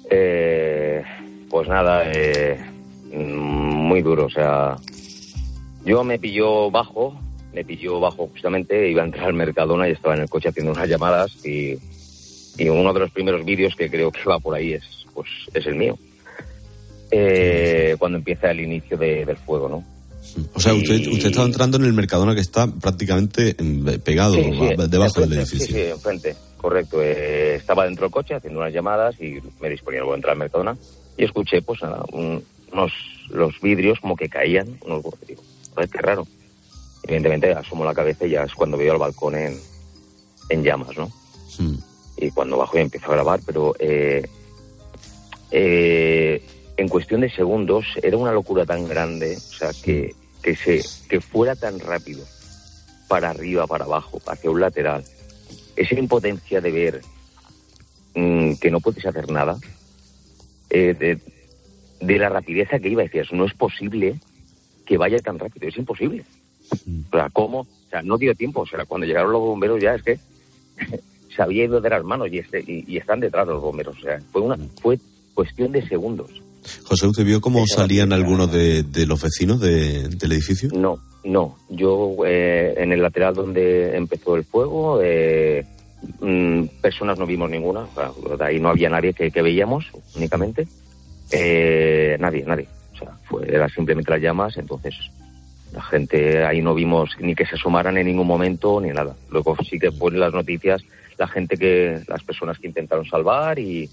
[0.09, 1.03] Eh,
[1.49, 2.59] pues nada, eh,
[3.11, 4.75] mm, muy duro, o sea,
[5.85, 7.15] yo me pilló bajo,
[7.53, 10.71] me pilló bajo justamente, iba a entrar al Mercadona y estaba en el coche haciendo
[10.71, 11.77] unas llamadas y,
[12.57, 14.83] y uno de los primeros vídeos que creo que va por ahí es,
[15.13, 15.97] pues, es el mío.
[17.11, 19.83] Eh, cuando empieza el inicio de- del fuego, ¿no?
[20.53, 23.55] O sea, usted, Y- usted estaba entrando en el Mercadona que está prácticamente
[24.03, 25.67] pegado, Sí, sí, a- debajo del edificio.
[25.67, 27.01] Sí, sí, enfrente, correcto.
[27.01, 30.77] Eh, estaba dentro del coche haciendo unas llamadas y me disponía a entrar al Mercadona
[31.17, 32.91] y escuché, pues, nada, un- unos
[33.29, 35.41] los vidrios como que caían, unos digo,
[35.75, 36.25] qué raro.
[37.03, 39.59] Evidentemente asomo la cabeza y ya es cuando veo el balcón en,
[40.49, 41.11] en llamas, ¿no?
[42.17, 44.27] Y cuando bajo y empiezo a grabar, pero eh,
[45.51, 46.43] eh,
[46.77, 51.21] en cuestión de segundos era una locura tan grande, o sea, que, que, se, que
[51.21, 52.25] fuera tan rápido,
[53.07, 55.03] para arriba, para abajo, hacia un lateral,
[55.75, 57.01] esa impotencia de ver
[58.15, 59.57] mm, que no puedes hacer nada,
[60.69, 61.19] eh, de,
[62.05, 64.19] de la rapidez que iba, decías, no es posible
[64.85, 66.25] que vaya tan rápido, es imposible.
[66.71, 67.61] O sea, ¿cómo?
[67.61, 70.19] O sea, no dio tiempo, o sea, cuando llegaron los bomberos ya es que
[71.35, 74.01] se había ido de las manos y, este, y, y están detrás los bomberos, o
[74.01, 74.99] sea, fue, una, fue
[75.33, 76.42] cuestión de segundos.
[76.83, 80.69] José, ¿usted vio cómo salían algunos de, de los vecinos de- del edificio?
[80.73, 81.57] No, no.
[81.69, 85.65] Yo eh, en el lateral donde empezó el fuego, eh,
[86.21, 87.81] mm, personas no vimos ninguna.
[87.81, 90.67] O sea, de ahí no había nadie que, que veíamos únicamente.
[91.31, 92.67] Eh, nadie, nadie.
[92.93, 94.57] O sea, fue, era simplemente las llamas.
[94.57, 94.93] Entonces,
[95.71, 99.15] la gente ahí no vimos ni que se asomaran en ningún momento ni nada.
[99.31, 100.81] Luego sí que ponen las noticias
[101.17, 103.87] la gente que, las personas que intentaron salvar y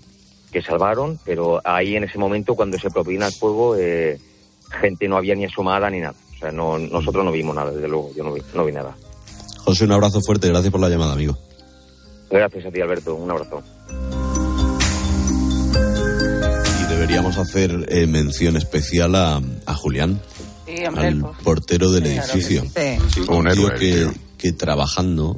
[0.53, 4.19] que salvaron, pero ahí en ese momento cuando se propina el fuego, eh,
[4.81, 6.15] gente no había ni asomada ni nada.
[6.35, 8.97] O sea, no, nosotros no vimos nada, desde luego, yo no vi, no vi nada.
[9.59, 11.37] José, un abrazo fuerte, gracias por la llamada, amigo.
[12.31, 13.63] Gracias a ti, Alberto, un abrazo.
[16.81, 20.21] Y deberíamos hacer eh, mención especial a, a Julián,
[20.67, 22.63] Sí, hombre, al portero del claro que edificio.
[23.13, 23.21] sí.
[23.29, 24.09] un héroe, que,
[24.39, 25.37] que trabajando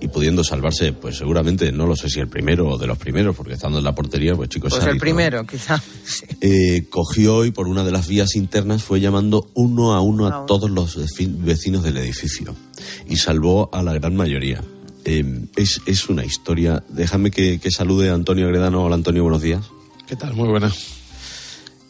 [0.00, 3.34] y pudiendo salvarse, pues seguramente, no lo sé si el primero o de los primeros,
[3.34, 5.04] porque estando en la portería, pues chicos, Pues se ha el visto.
[5.04, 5.82] primero, quizá.
[6.40, 10.46] Eh, cogió y por una de las vías internas fue llamando uno a uno a
[10.46, 12.54] todos los veci- vecinos del edificio
[13.08, 14.62] y salvó a la gran mayoría.
[15.04, 16.84] Eh, es, es una historia.
[16.88, 18.84] Déjame que, que salude a Antonio Agredano.
[18.84, 19.64] Hola Antonio, buenos días.
[20.06, 20.34] ¿Qué tal?
[20.34, 20.76] Muy buenas.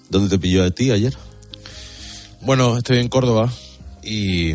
[0.08, 1.14] ¿Dónde te pilló a ti ayer?
[2.40, 3.52] Bueno, estoy en Córdoba
[4.02, 4.52] y,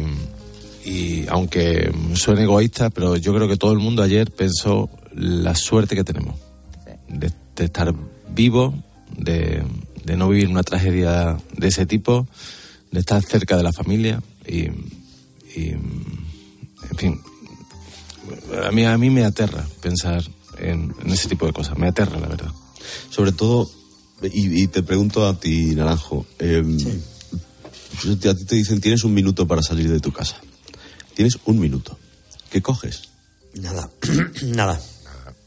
[0.85, 5.95] y aunque suene egoísta, pero yo creo que todo el mundo ayer pensó la suerte
[5.95, 6.35] que tenemos
[7.07, 7.93] de, de estar
[8.29, 8.73] vivo,
[9.17, 9.63] de,
[10.03, 12.27] de no vivir una tragedia de ese tipo,
[12.91, 14.63] de estar cerca de la familia y,
[15.55, 17.21] y, en fin,
[18.63, 20.23] a mí, a mí me aterra pensar
[20.57, 22.51] en, en ese tipo de cosas, me aterra la verdad.
[23.09, 23.69] Sobre todo,
[24.21, 26.63] y, y te pregunto a ti, Naranjo, eh,
[28.29, 30.37] a ti te dicen tienes un minuto para salir de tu casa.
[31.15, 31.97] Tienes un minuto.
[32.49, 33.03] ¿Qué coges?
[33.55, 33.89] Nada,
[34.43, 34.79] nada,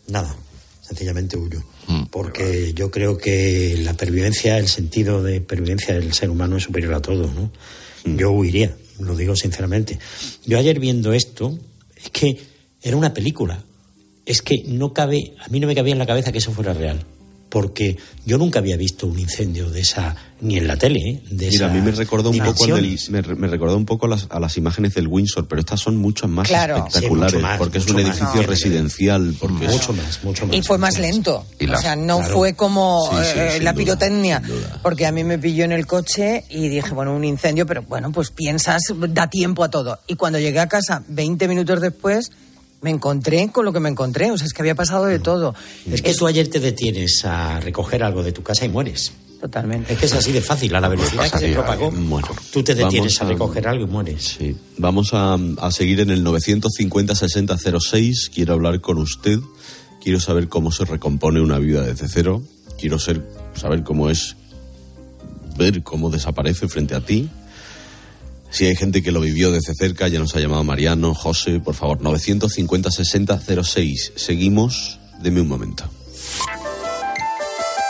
[0.09, 0.37] nada.
[0.81, 1.63] Sencillamente huyo.
[2.11, 6.95] Porque yo creo que la pervivencia, el sentido de pervivencia del ser humano es superior
[6.95, 7.51] a todo, ¿no?
[8.05, 9.99] Yo huiría, lo digo sinceramente.
[10.45, 11.59] Yo ayer viendo esto,
[11.97, 12.41] es que
[12.83, 13.65] era una película.
[14.25, 16.73] Es que no cabe, a mí no me cabía en la cabeza que eso fuera
[16.73, 17.05] real.
[17.57, 21.23] Porque yo nunca había visto un incendio de esa, ni en la tele, ¿eh?
[21.31, 24.05] de Mira, a mí me recordó un poco al del- me, me recordó un poco
[24.05, 26.77] a las, a las imágenes del Windsor, pero estas son mucho más Claro.
[26.87, 28.03] espectaculares, Sí, mucho más, porque es un más.
[28.05, 28.47] edificio No.
[28.47, 30.55] residencial, porque es- Mucho más, mucho más.
[30.55, 31.47] Y fue más lento.
[31.59, 32.35] Y la- o sea, no claro.
[32.35, 34.43] fue como Sí, sí, eh, la duda, pirotecnia.
[34.83, 38.13] Porque a mí me pilló en el coche y dije, bueno, un incendio, pero bueno,
[38.13, 39.99] pues piensas, da tiempo a todo.
[40.07, 42.31] Y cuando llegué a casa, 20 minutos después,
[42.81, 44.31] me encontré con lo que me encontré.
[44.31, 45.55] O sea, es que había pasado de todo.
[45.91, 49.13] Es que tú ayer te detienes a recoger algo de tu casa y mueres.
[49.41, 49.93] Totalmente.
[49.93, 51.91] Es que es así de fácil, a la velocidad que se Pasaría, propagó.
[51.91, 54.37] Bueno, Tú te detienes vamos a recoger algo y mueres.
[54.39, 54.57] Sí.
[54.79, 58.31] Vamos a, a seguir en el 950-6006.
[58.35, 59.39] Quiero hablar con usted.
[60.03, 62.43] Quiero saber cómo se recompone una vida desde cero.
[62.79, 63.23] Quiero ser,
[63.55, 64.37] saber cómo es
[65.57, 67.31] ver cómo desaparece frente a ti.
[68.51, 71.75] Si hay gente que lo vivió desde cerca, ya nos ha llamado Mariano, José, por
[71.75, 74.13] favor, 950-6006.
[74.17, 75.89] Seguimos, deme un momento.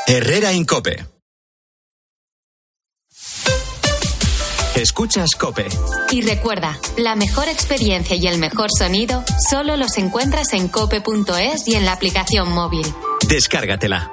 [0.06, 1.16] Herrera Incope.
[4.76, 5.66] Escuchas Cope.
[6.10, 11.76] Y recuerda, la mejor experiencia y el mejor sonido solo los encuentras en cope.es y
[11.76, 12.86] en la aplicación móvil.
[13.26, 14.12] Descárgatela.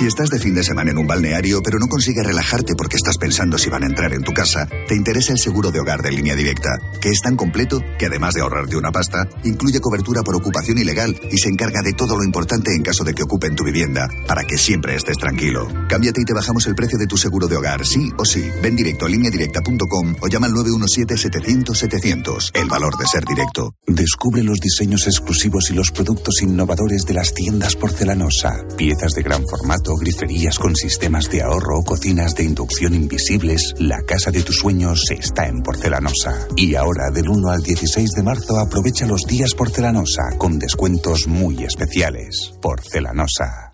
[0.00, 3.18] Si estás de fin de semana en un balneario pero no consigues relajarte porque estás
[3.18, 6.10] pensando si van a entrar en tu casa, te interesa el seguro de hogar de
[6.10, 6.70] línea directa,
[7.02, 11.20] que es tan completo que además de ahorrarte una pasta, incluye cobertura por ocupación ilegal
[11.30, 14.42] y se encarga de todo lo importante en caso de que ocupen tu vivienda, para
[14.44, 15.68] que siempre estés tranquilo.
[15.90, 18.48] Cámbiate y te bajamos el precio de tu seguro de hogar, sí o sí.
[18.62, 22.52] Ven directo a lineadirecta.com o llama al 917-700-700.
[22.54, 23.74] El valor de ser directo.
[23.86, 28.64] Descubre los diseños exclusivos y los productos innovadores de las tiendas porcelanosa.
[28.78, 33.74] Piezas de gran formato, griferías con sistemas de ahorro o cocinas de inducción invisibles.
[33.78, 36.46] La casa de tus sueños está en porcelanosa.
[36.56, 41.64] Y ahora, del 1 al 16 de marzo, aprovecha los días porcelanosa con descuentos muy
[41.64, 42.52] especiales.
[42.60, 43.70] Porcelanosa.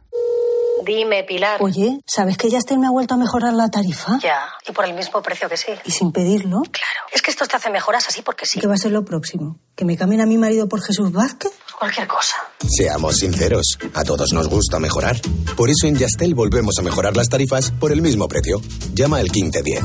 [0.86, 1.60] Dime, Pilar.
[1.60, 4.20] Oye, ¿sabes que Yastel me ha vuelto a mejorar la tarifa?
[4.22, 5.72] Ya, y por el mismo precio que sí.
[5.84, 6.62] Y sin pedirlo.
[6.62, 7.00] Claro.
[7.12, 8.60] Es que estos te hacen mejoras así porque sí.
[8.60, 9.58] ¿Qué va a ser lo próximo?
[9.74, 11.50] ¿Que me cambien a mi marido por Jesús Vázquez?
[11.78, 12.36] Cualquier cosa.
[12.66, 15.20] Seamos sinceros, a todos nos gusta mejorar.
[15.56, 18.60] Por eso en Yastel volvemos a mejorar las tarifas por el mismo precio.
[18.94, 19.82] Llama al 1510.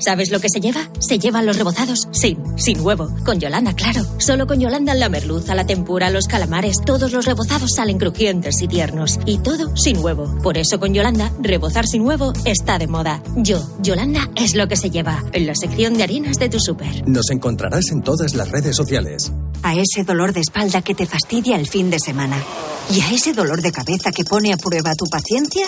[0.00, 0.88] ¿Sabes lo que se lleva?
[1.00, 3.08] Se llevan los rebozados sin, sin huevo.
[3.24, 4.04] Con Yolanda, claro.
[4.18, 8.68] Solo con Yolanda la merluza, la tempura, los calamares, todos los rebozados salen crujientes y
[8.68, 9.18] tiernos.
[9.26, 10.38] Y todo sin huevo.
[10.42, 13.22] Por eso con Yolanda, rebozar sin huevo está de moda.
[13.36, 15.24] Yo, Yolanda, es lo que se lleva.
[15.32, 17.08] En la sección de harinas de tu súper.
[17.08, 19.32] Nos encontrarás en todas las redes sociales.
[19.62, 22.42] A ese dolor de espalda que te fastidia el fin de semana.
[22.90, 25.66] Y a ese dolor de cabeza que pone a prueba tu paciencia,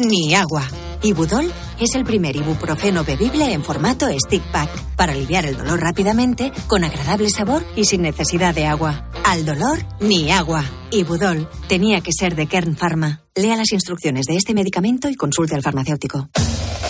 [0.00, 0.68] ni agua.
[1.02, 6.52] Ibudol es el primer ibuprofeno bebible en formato stick pack para aliviar el dolor rápidamente,
[6.66, 9.08] con agradable sabor y sin necesidad de agua.
[9.24, 10.64] Al dolor, ni agua.
[10.90, 13.22] Ibudol tenía que ser de Kern Pharma.
[13.34, 16.28] Lea las instrucciones de este medicamento y consulte al farmacéutico.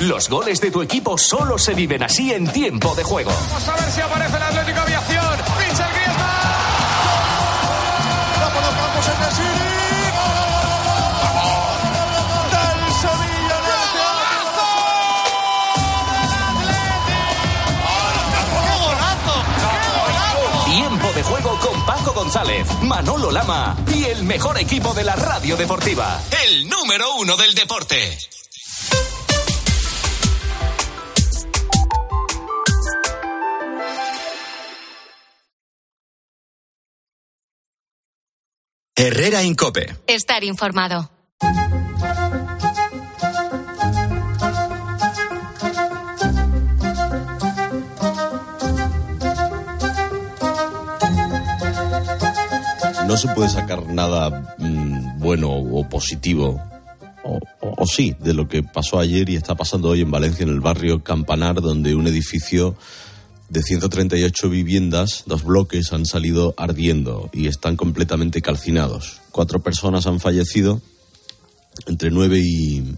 [0.00, 3.30] Los goles de tu equipo solo se viven así en tiempo de juego.
[3.30, 4.87] Vamos a ver si aparece el Atlético
[22.18, 26.20] González, Manolo Lama y el mejor equipo de la radio deportiva.
[26.44, 28.18] El número uno del deporte.
[38.96, 39.96] Herrera Incope.
[40.09, 41.17] Estar informado.
[53.09, 56.62] No se puede sacar nada mm, bueno o positivo,
[57.25, 60.61] o, sí, de lo que pasó ayer y está pasando hoy en Valencia, en el
[60.61, 62.77] barrio Campanar, donde un edificio
[63.49, 69.23] de 138 viviendas, dos bloques, han salido ardiendo y están completamente calcinados.
[69.33, 70.83] Cuatro personas han fallecido,
[71.87, 72.94] entre 9 y,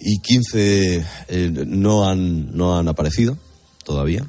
[0.00, 3.36] y 15 eh, no, han, no han aparecido
[3.84, 4.26] todavía.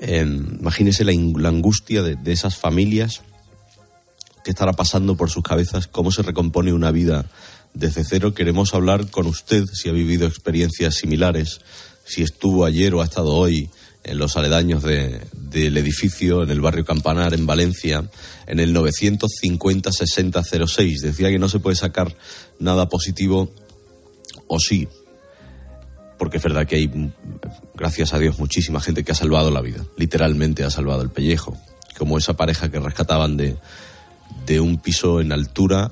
[0.00, 3.22] Eh, imagínese la, angustia de esas familias
[4.44, 7.26] qué estará pasando por sus cabezas, cómo se recompone una vida
[7.72, 8.34] desde cero.
[8.34, 11.60] Queremos hablar con usted si ha vivido experiencias similares,
[12.04, 13.70] si estuvo ayer o ha estado hoy
[14.04, 18.04] en los aledaños de- del edificio, en el barrio Campanar, en Valencia,
[18.46, 21.00] en el 950-6006.
[21.00, 22.14] Decía que no se puede sacar
[22.58, 23.50] nada positivo,
[24.46, 24.88] o sí,
[26.18, 27.10] porque es verdad que hay,
[27.74, 31.56] gracias a Dios, muchísima gente que ha salvado la vida, literalmente ha salvado el pellejo,
[31.98, 33.56] como esa pareja que rescataban de,
[34.46, 35.90] de un piso en altura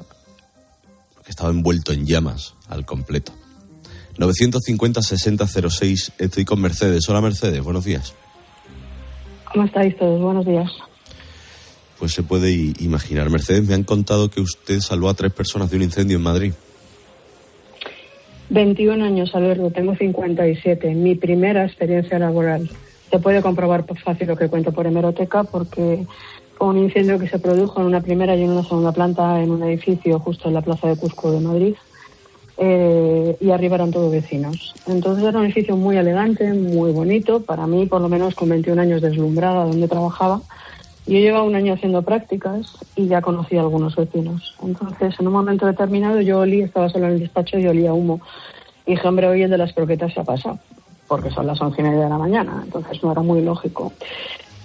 [1.24, 3.32] que estaba envuelto en llamas al completo.
[4.18, 7.08] 950-6006, estoy con Mercedes.
[7.08, 8.14] Hola Mercedes, buenos días.
[9.52, 10.20] ¿Cómo estáis todos?
[10.20, 10.70] Buenos días.
[11.98, 13.30] Pues se puede imaginar.
[13.30, 16.52] Mercedes, me han contado que usted salvó a tres personas de un incendio en Madrid.
[18.50, 20.94] 21 años, Alberto, tengo 57.
[20.94, 22.68] Mi primera experiencia laboral.
[23.10, 26.06] Se puede comprobar fácil lo que cuento por hemeroteca porque
[26.60, 29.62] un incendio que se produjo en una primera y en una segunda planta en un
[29.62, 31.74] edificio justo en la plaza de Cusco de Madrid.
[32.58, 34.74] Eh, y arriba eran todos vecinos.
[34.86, 38.80] Entonces era un edificio muy elegante, muy bonito, para mí por lo menos con 21
[38.80, 40.40] años deslumbrada donde trabajaba.
[41.06, 44.54] Yo llevaba un año haciendo prácticas y ya conocía a algunos vecinos.
[44.62, 48.20] Entonces, en un momento determinado, yo olí, estaba sola en el despacho y olía humo.
[48.86, 50.60] Y dije, hombre, hoy el de las croquetas se ha pasado,
[51.08, 52.60] porque son las once y media de la mañana.
[52.64, 53.92] Entonces, no era muy lógico.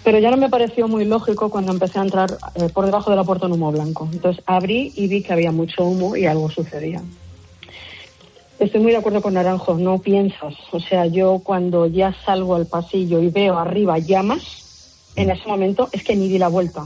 [0.08, 3.18] Pero ya no me pareció muy lógico cuando empecé a entrar eh, por debajo de
[3.18, 4.08] la puerta un humo blanco.
[4.10, 7.02] Entonces, abrí y vi que había mucho humo y algo sucedía.
[8.58, 10.56] Estoy muy de acuerdo con Naranjo, no piensas.
[10.72, 15.90] O sea, yo cuando ya salgo al pasillo y veo arriba llamas, en ese momento
[15.92, 16.86] es que ni di la vuelta.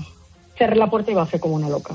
[0.58, 1.94] Cerré la puerta y bajé como una loca.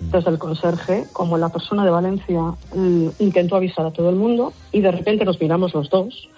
[0.00, 2.42] Entonces el conserje, como la persona de Valencia,
[2.76, 6.28] mm, intentó avisar a todo el mundo y de repente nos miramos los dos,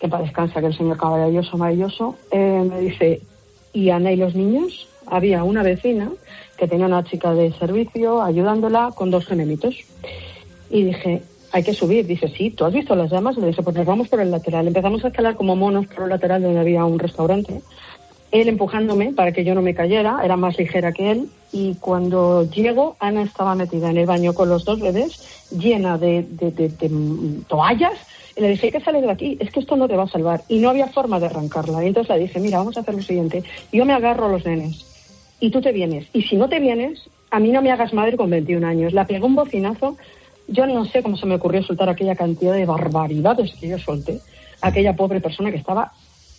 [0.00, 3.22] que para descansa que el señor caballeroso maravilloso, eh, me dice,
[3.74, 4.88] ¿y Ana y los niños?
[5.06, 6.10] Había una vecina
[6.56, 9.76] que tenía una chica de servicio ayudándola con dos gemelitos.
[10.70, 11.22] Y dije,
[11.52, 12.06] hay que subir.
[12.06, 13.36] Dice, sí, ¿tú has visto las llamas?
[13.36, 14.66] Le dije, pues nos vamos por el lateral.
[14.66, 17.60] Empezamos a escalar como monos por el lateral donde había un restaurante.
[18.32, 21.28] Él empujándome para que yo no me cayera, era más ligera que él.
[21.52, 25.20] Y cuando llego, Ana estaba metida en el baño con los dos bebés,
[25.56, 27.92] llena de, de- de- toallas.
[28.36, 30.42] Le dije, hay que salir de aquí, es que esto no te va a salvar.
[30.48, 31.84] Y no había forma de arrancarla.
[31.84, 33.44] Y entonces le dije, mira, vamos a hacer lo siguiente.
[33.72, 34.84] Yo me agarro a los nenes
[35.40, 36.06] y tú te vienes.
[36.12, 38.92] Y si no te vienes, a mí no me hagas madre con 21 años.
[38.92, 39.96] La pegó un bocinazo.
[40.48, 44.20] Yo no sé cómo se me ocurrió soltar aquella cantidad de barbaridades que yo solté.
[44.60, 45.92] Aquella pobre persona que estaba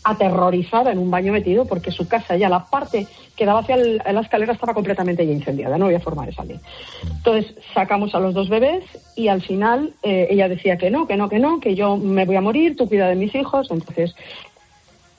[0.06, 4.22] aterrorizada en un baño metido porque su casa ya la parte que daba hacia la
[4.22, 6.60] escalera estaba completamente ya incendiada, no había forma de salir.
[7.04, 8.84] Entonces sacamos a los dos bebés
[9.16, 12.26] y al final eh, ella decía que no, que no, que no, que yo me
[12.26, 14.16] voy a morir, tú cuida de mis hijos, entonces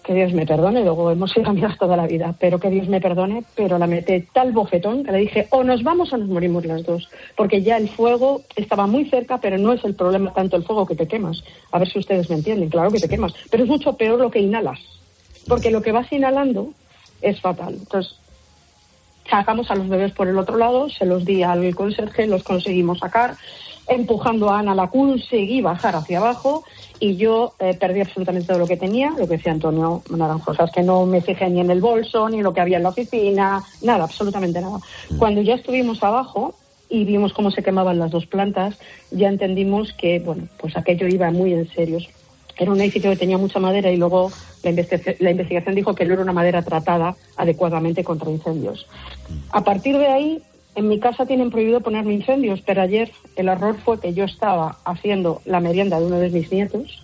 [0.07, 3.01] que Dios me perdone, luego hemos sido amigas toda la vida, pero que Dios me
[3.01, 6.65] perdone, pero la metí tal bofetón que le dije, o nos vamos o nos morimos
[6.65, 10.57] las dos, porque ya el fuego estaba muy cerca, pero no es el problema tanto
[10.57, 11.43] el fuego que te quemas.
[11.73, 14.31] A ver si ustedes me entienden, claro que te quemas, pero es mucho peor lo
[14.31, 14.79] que inhalas,
[15.49, 16.71] porque lo que vas inhalando
[17.21, 17.75] es fatal.
[17.75, 18.15] Entonces,
[19.29, 23.01] sacamos a los bebés por el otro lado, se los di al conserje, los conseguimos
[23.01, 23.35] sacar,
[23.89, 26.64] empujando a Ana la conseguí bajar hacia abajo
[26.99, 30.55] y yo eh, perdí absolutamente todo lo que tenía, lo que decía Antonio Naranjo, o
[30.55, 32.82] sea, es que no me fijé ni en el bolso, ni lo que había en
[32.82, 34.78] la oficina, nada, absolutamente nada.
[35.18, 36.55] Cuando ya estuvimos abajo
[36.89, 38.76] y vimos cómo se quemaban las dos plantas,
[39.11, 41.99] ya entendimos que, bueno, pues aquello iba muy en serio.
[42.59, 44.32] Era un edificio que tenía mucha madera y luego
[44.62, 48.87] la, investi- la investigación dijo que no era una madera tratada adecuadamente contra incendios.
[49.51, 50.43] A partir de ahí,
[50.77, 54.79] en mi casa tienen prohibido ponerme incendios, pero ayer el error fue que yo estaba
[54.85, 57.03] haciendo la merienda de uno de mis nietos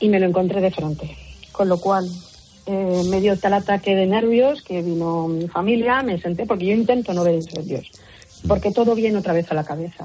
[0.00, 1.16] y me lo encontré de frente.
[1.52, 2.08] Con lo cual
[2.66, 6.72] eh, me dio tal ataque de nervios que vino mi familia, me senté, porque yo
[6.74, 7.88] intento no ver incendios,
[8.48, 10.04] porque todo viene otra vez a la cabeza.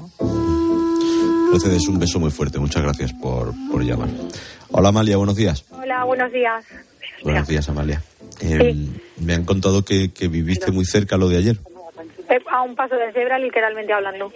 [1.50, 2.60] Mercedes, un beso muy fuerte.
[2.60, 4.08] Muchas gracias por, por llamar.
[4.70, 5.64] Hola, Amalia, buenos días.
[5.72, 6.64] Hola, buenos días.
[7.24, 8.02] Buenos días, Amalia.
[8.40, 8.74] Eh,
[9.18, 11.58] Me han contado que, que viviste muy cerca lo de ayer.
[12.50, 14.32] A un paso de cebra, literalmente hablando.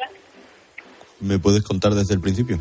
[1.20, 2.58] ¿Me puedes contar desde el principio?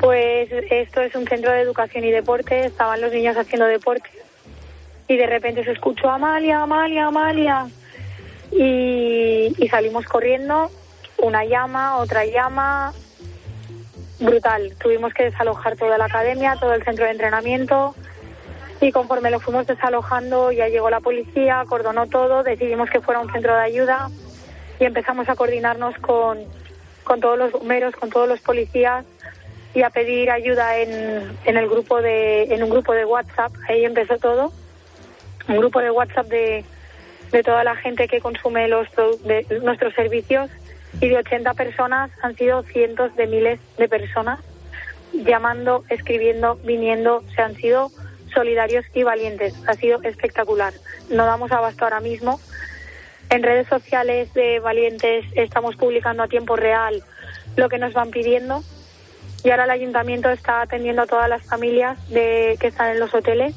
[0.00, 4.08] Pues esto es un centro de educación y deporte, estaban los niños haciendo deporte
[5.08, 7.66] y de repente se escuchó Amalia, Amalia, Amalia
[8.52, 10.70] y, y salimos corriendo,
[11.18, 12.92] una llama, otra llama,
[14.20, 14.74] brutal.
[14.80, 17.94] Tuvimos que desalojar toda la academia, todo el centro de entrenamiento
[18.80, 23.30] y conforme lo fuimos desalojando ya llegó la policía, acordonó todo, decidimos que fuera un
[23.32, 24.08] centro de ayuda
[24.78, 26.38] y empezamos a coordinarnos con,
[27.04, 29.04] con todos los bomberos, con todos los policías
[29.74, 33.52] y a pedir ayuda en, en el grupo de en un grupo de WhatsApp.
[33.68, 34.52] Ahí empezó todo.
[35.48, 36.64] Un grupo de WhatsApp de,
[37.32, 38.86] de toda la gente que consume los
[39.24, 40.50] de nuestros servicios
[41.00, 44.40] y de 80 personas han sido cientos de miles de personas
[45.12, 47.90] llamando, escribiendo, viniendo, se han sido
[48.32, 49.54] solidarios y valientes.
[49.66, 50.72] Ha sido espectacular.
[51.10, 52.40] No damos abasto ahora mismo.
[53.30, 57.02] En redes sociales de valientes estamos publicando a tiempo real
[57.56, 58.62] lo que nos van pidiendo
[59.44, 63.14] y ahora el ayuntamiento está atendiendo a todas las familias de, que están en los
[63.14, 63.54] hoteles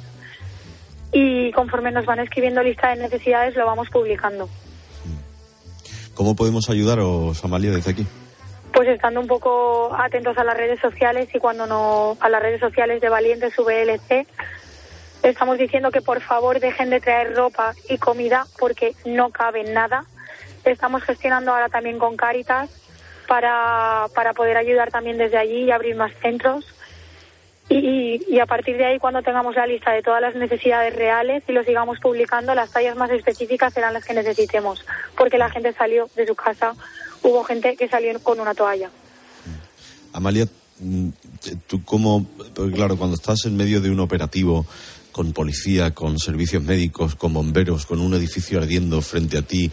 [1.11, 4.49] y conforme nos van escribiendo lista de necesidades lo vamos publicando.
[6.13, 8.05] ¿Cómo podemos ayudaros, Amalia, desde aquí?
[8.74, 12.59] Pues estando un poco atentos a las redes sociales y cuando no a las redes
[12.59, 14.26] sociales de Valientes VLC
[15.24, 20.05] Estamos diciendo que por favor dejen de traer ropa y comida porque no cabe nada.
[20.63, 22.69] Estamos gestionando ahora también con Cáritas
[23.28, 26.65] para, para poder ayudar también desde allí y abrir más centros.
[27.69, 31.43] Y, y a partir de ahí, cuando tengamos la lista de todas las necesidades reales
[31.47, 34.84] y lo sigamos publicando, las tallas más específicas serán las que necesitemos,
[35.15, 36.74] porque la gente salió de su casa,
[37.24, 38.89] hubo gente que salió con una toalla.
[40.13, 40.47] Amalia,
[40.80, 41.09] mm,
[41.67, 44.65] tú como, porque claro, cuando estás en medio de un operativo
[45.11, 49.69] con policía, con servicios médicos, con bomberos, con un edificio ardiendo frente a ti,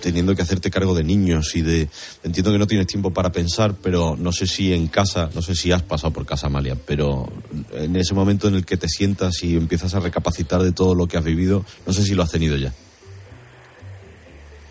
[0.00, 1.88] teniendo que hacerte cargo de niños y de...
[2.24, 5.54] Entiendo que no tienes tiempo para pensar, pero no sé si en casa, no sé
[5.54, 7.28] si has pasado por casa, Amalia, pero
[7.72, 11.06] en ese momento en el que te sientas y empiezas a recapacitar de todo lo
[11.06, 12.74] que has vivido, no sé si lo has tenido ya.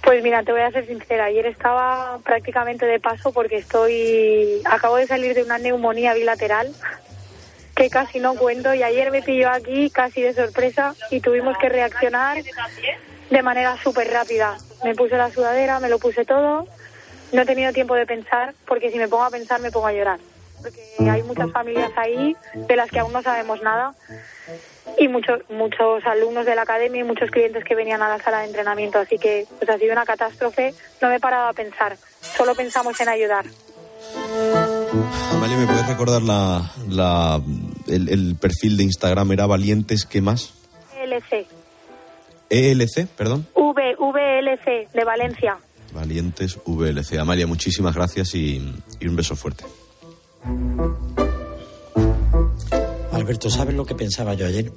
[0.01, 1.25] Pues mira, te voy a ser sincera.
[1.25, 4.61] Ayer estaba prácticamente de paso porque estoy.
[4.65, 6.73] Acabo de salir de una neumonía bilateral
[7.75, 11.69] que casi no cuento y ayer me pilló aquí casi de sorpresa y tuvimos que
[11.69, 12.37] reaccionar
[13.29, 14.57] de manera súper rápida.
[14.83, 16.67] Me puse la sudadera, me lo puse todo.
[17.31, 19.93] No he tenido tiempo de pensar porque si me pongo a pensar me pongo a
[19.93, 20.19] llorar.
[20.61, 23.93] Porque hay muchas familias ahí de las que aún no sabemos nada
[24.97, 28.39] y muchos muchos alumnos de la academia y muchos clientes que venían a la sala
[28.39, 28.99] de entrenamiento.
[28.99, 30.73] Así que pues, ha sido una catástrofe.
[31.01, 31.97] No me he parado a pensar.
[32.21, 33.45] Solo pensamos en ayudar.
[35.31, 37.41] Amalia, ¿me puedes recordar la, la,
[37.87, 39.31] el, el perfil de Instagram?
[39.31, 40.53] ¿Era Valientes qué más?
[40.95, 41.47] VLC.
[42.49, 43.47] ELC, perdón.
[43.53, 45.57] V, VLC de Valencia.
[45.93, 47.19] Valientes VLC.
[47.19, 49.65] Amalia, muchísimas gracias y, y un beso fuerte.
[53.19, 54.71] Alberto, ¿sabes lo que pensaba yo ayer?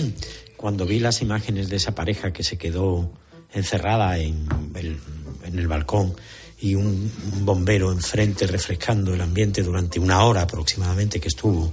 [0.56, 3.12] Cuando vi las imágenes de esa pareja que se quedó
[3.52, 4.98] encerrada en el,
[5.44, 6.14] en el balcón
[6.60, 11.72] y un, un bombero enfrente refrescando el ambiente durante una hora aproximadamente que estuvo,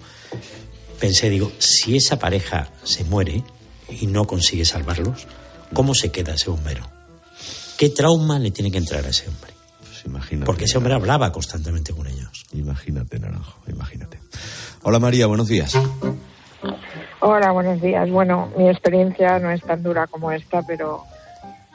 [1.00, 3.44] pensé, digo, si esa pareja se muere
[3.90, 5.28] y no consigue salvarlos,
[5.74, 6.90] ¿cómo se queda ese bombero?
[7.78, 9.52] ¿Qué trauma le tiene que entrar a ese hombre?
[9.82, 10.46] Pues imagínate.
[10.46, 12.46] Porque ese hombre hablaba constantemente con ellos.
[12.54, 14.20] Imagínate, Naranjo, imagínate.
[14.88, 15.74] Hola María, buenos días.
[17.20, 18.08] Hola, buenos días.
[18.12, 21.02] Bueno, mi experiencia no es tan dura como esta, pero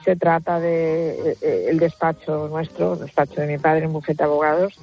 [0.04, 4.78] se trata de eh, el despacho nuestro, el despacho de mi padre en Bufete Abogados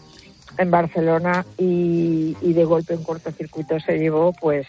[0.58, 4.68] en Barcelona y, y de golpe en cortocircuito se llevó pues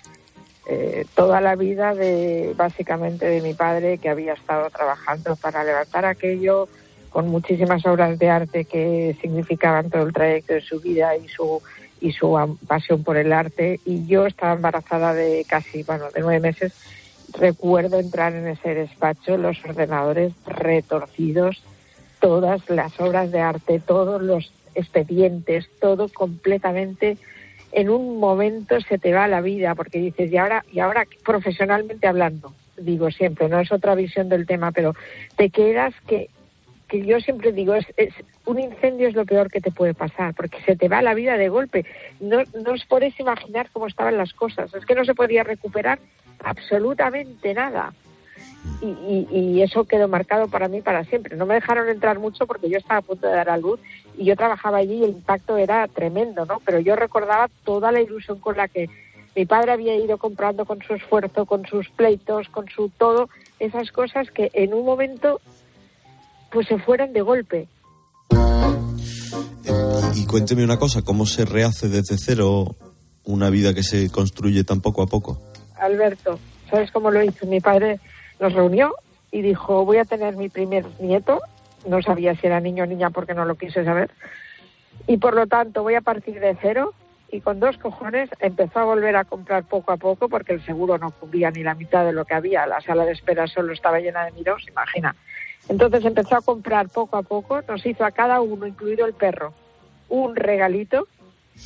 [0.69, 6.05] eh, toda la vida de básicamente de mi padre que había estado trabajando para levantar
[6.05, 6.69] aquello
[7.11, 11.61] con muchísimas obras de arte que significaban todo el trayecto de su vida y su
[12.01, 13.81] y su pasión por el arte.
[13.85, 16.73] Y yo estaba embarazada de casi bueno de nueve meses.
[17.39, 21.63] Recuerdo entrar en ese despacho los ordenadores retorcidos
[22.21, 27.17] todas las obras de arte todos los expedientes todo completamente.
[27.73, 32.07] En un momento se te va la vida porque dices y ahora y ahora profesionalmente
[32.07, 34.95] hablando digo siempre no es otra visión del tema pero
[35.37, 36.29] te quedas que
[36.89, 38.15] que yo siempre digo es, es
[38.49, 41.37] un incendio es lo peor que te puede pasar porque se te va la vida
[41.37, 41.85] de golpe
[42.21, 42.43] no
[42.73, 45.99] os podéis imaginar cómo estaban las cosas es que no se podía recuperar
[46.43, 47.93] absolutamente nada
[48.81, 51.37] y, y, y eso quedó marcado para mí para siempre.
[51.37, 53.81] No me dejaron entrar mucho porque yo estaba a punto de dar a luz
[54.17, 56.61] y yo trabajaba allí y el impacto era tremendo, ¿no?
[56.65, 58.89] Pero yo recordaba toda la ilusión con la que
[59.35, 63.29] mi padre había ido comprando con su esfuerzo, con sus pleitos, con su todo,
[63.59, 65.41] esas cosas que en un momento
[66.51, 67.69] pues se fueron de golpe.
[70.15, 72.77] Y cuénteme una cosa, ¿cómo se rehace desde cero
[73.25, 75.41] una vida que se construye tan poco a poco?
[75.79, 76.39] Alberto,
[76.71, 77.47] ¿sabes cómo lo hizo?
[77.47, 78.01] Mi padre
[78.41, 78.95] nos reunió
[79.31, 81.41] y dijo, voy a tener mi primer nieto.
[81.87, 84.11] No sabía si era niño o niña porque no lo quise saber.
[85.07, 86.95] Y por lo tanto voy a partir de cero
[87.31, 90.99] y con dos cojones empezó a volver a comprar poco a poco porque el seguro
[90.99, 92.67] no cubría ni la mitad de lo que había.
[92.67, 95.15] La sala de espera solo estaba llena de miros, imagina.
[95.69, 99.53] Entonces empezó a comprar poco a poco, nos hizo a cada uno, incluido el perro,
[100.09, 101.09] un regalito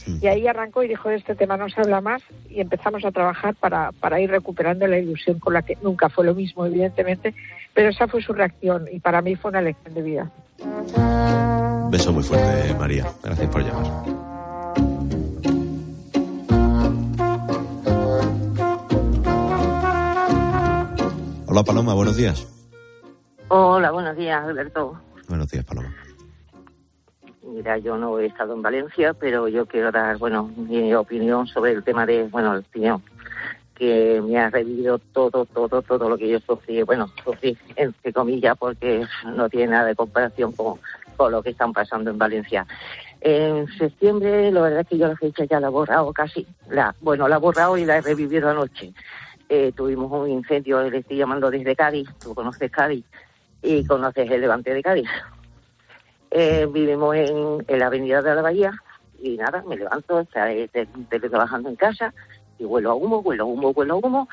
[0.06, 3.12] y ahí arrancó y dijo de este tema no se habla más y empezamos a
[3.12, 7.34] trabajar para, para ir recuperando la ilusión con la que nunca fue lo mismo, evidentemente,
[7.74, 10.30] pero esa fue su reacción y para mí fue una lección de vida.
[11.90, 13.06] Beso muy fuerte, María.
[13.22, 14.32] Gracias por llamar.
[21.46, 22.48] Hola Paloma, buenos días.
[23.48, 24.98] Hola, buenos días, Alberto.
[25.28, 25.94] Buenos días, Paloma.
[27.52, 31.72] Mira, yo no he estado en Valencia, pero yo quiero dar, bueno, mi opinión sobre
[31.72, 33.02] el tema de, bueno, la opinión
[33.74, 38.56] que me ha revivido todo, todo, todo lo que yo sufrí, bueno, sufrí entre comillas,
[38.56, 39.04] porque
[39.36, 40.78] no tiene nada de comparación con,
[41.16, 42.66] con lo que están pasando en Valencia.
[43.20, 46.94] En septiembre, la verdad es que yo la fecha ya la he borrado casi, la,
[47.00, 48.92] bueno, la he borrado y la he revivido anoche.
[49.48, 53.04] eh, tuvimos un incendio, le estoy llamando desde Cádiz, tú conoces Cádiz
[53.62, 55.08] y conoces el levante de Cádiz.
[56.34, 58.72] Eh, vivimos en, en la avenida de la Bahía
[59.20, 60.66] y nada, me levanto, estaré
[61.28, 62.14] trabajando en casa
[62.58, 64.28] y huelo a humo, huelo a humo, huelo a humo.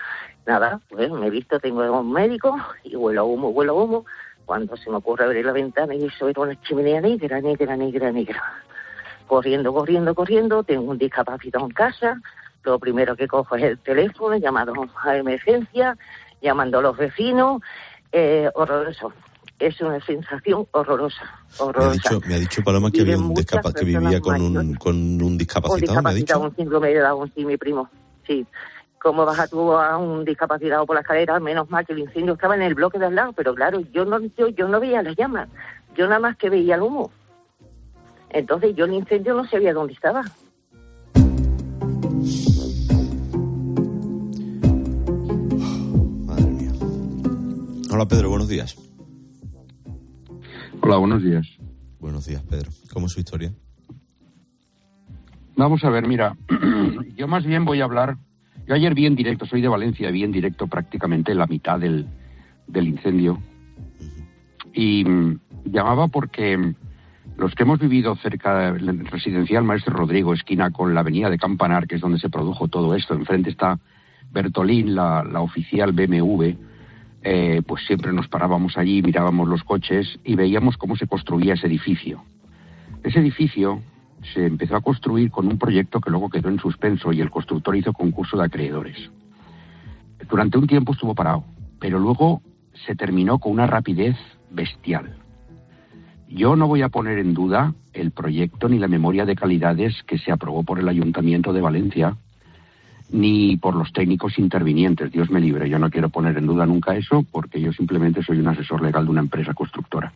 [0.45, 4.05] Nada, pues me he visto, tengo un médico y huelo a humo, huelo a humo.
[4.45, 8.11] Cuando se me ocurre abrir la ventana y eso era una chimenea negra, negra, negra,
[8.13, 8.43] negra.
[9.27, 12.21] Corriendo, corriendo, corriendo, tengo un discapacitado en casa.
[12.63, 14.73] Lo primero que cojo es el teléfono, llamado
[15.03, 15.97] a emergencia,
[16.41, 17.61] llamando a los vecinos.
[18.11, 19.13] Eh, horroroso
[19.59, 21.21] es una sensación horrorosa.
[21.59, 21.89] horrorosa.
[21.89, 24.95] Me, ha dicho, me ha dicho Paloma que, había un que vivía con un, con
[24.95, 25.75] un discapacitado.
[25.75, 27.89] Un discapacitado, un síndrome de Down, sí, mi primo.
[28.25, 28.45] Sí.
[29.01, 31.39] ¿Cómo baja tú a un discapacitado por la escalera?
[31.39, 34.05] Menos mal que el incendio estaba en el bloque de al lado, pero claro, yo
[34.05, 35.49] no, yo, yo no veía las llamas.
[35.95, 37.11] Yo nada más que veía el humo.
[38.29, 40.23] Entonces yo el incendio no sabía dónde estaba.
[46.25, 46.71] Madre mía.
[47.91, 48.88] Hola Pedro, buenos días.
[50.89, 51.47] Hola, buenos días.
[51.99, 52.71] Buenos días, Pedro.
[52.91, 53.53] ¿Cómo es su historia?
[55.55, 56.35] Vamos a ver, mira,
[57.15, 58.17] yo más bien voy a hablar.
[58.65, 62.07] Yo ayer vi en directo, soy de Valencia, vi en directo prácticamente la mitad del,
[62.65, 63.39] del incendio.
[64.73, 66.73] Y mm, llamaba porque mm,
[67.37, 71.85] los que hemos vivido cerca del residencial Maestro Rodrigo, esquina con la avenida de Campanar,
[71.85, 73.79] que es donde se produjo todo esto, enfrente está
[74.31, 76.55] Bertolín, la, la oficial BMW,
[77.23, 81.67] eh, pues siempre nos parábamos allí, mirábamos los coches y veíamos cómo se construía ese
[81.67, 82.23] edificio.
[83.03, 83.81] Ese edificio
[84.33, 87.75] se empezó a construir con un proyecto que luego quedó en suspenso y el constructor
[87.75, 89.09] hizo concurso de acreedores.
[90.29, 91.43] Durante un tiempo estuvo parado,
[91.79, 92.41] pero luego
[92.85, 94.15] se terminó con una rapidez
[94.51, 95.15] bestial.
[96.27, 100.19] Yo no voy a poner en duda el proyecto ni la memoria de calidades que
[100.19, 102.17] se aprobó por el Ayuntamiento de Valencia,
[103.11, 105.11] ni por los técnicos intervinientes.
[105.11, 108.39] Dios me libre, yo no quiero poner en duda nunca eso porque yo simplemente soy
[108.39, 110.13] un asesor legal de una empresa constructora.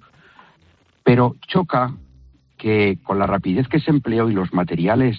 [1.03, 1.93] Pero choca
[2.57, 5.17] que con la rapidez que se empleó y los materiales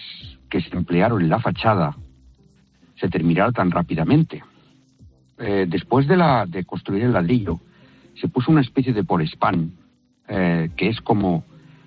[0.48, 1.96] que se emplearon en la fachada
[2.98, 4.42] se terminara tan rápidamente.
[5.38, 7.58] Eh, después de, la, de construir el ladrillo,
[8.20, 9.72] se puso una especie de porespán,
[10.28, 11.44] eh, que es como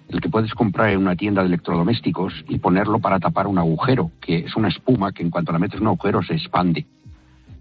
[0.10, 4.12] el que puedes comprar en una tienda de electrodomésticos y ponerlo para tapar un agujero,
[4.22, 6.86] que es una espuma que en cuanto la metes en un agujero se expande.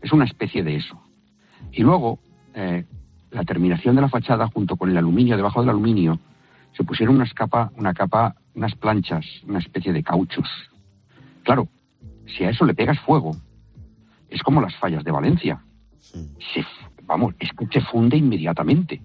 [0.00, 1.00] Es una especie de eso.
[1.72, 2.20] Y luego,
[2.54, 2.84] eh,
[3.30, 6.20] la terminación de la fachada junto con el aluminio, debajo del aluminio,
[6.76, 10.48] se pusieron unas capa, una capa, unas planchas, una especie de cauchos.
[11.42, 11.68] Claro,
[12.26, 13.36] si a eso le pegas fuego,
[14.28, 15.62] es como las fallas de Valencia.
[16.00, 16.64] Se,
[17.04, 19.00] vamos, es que se funde inmediatamente.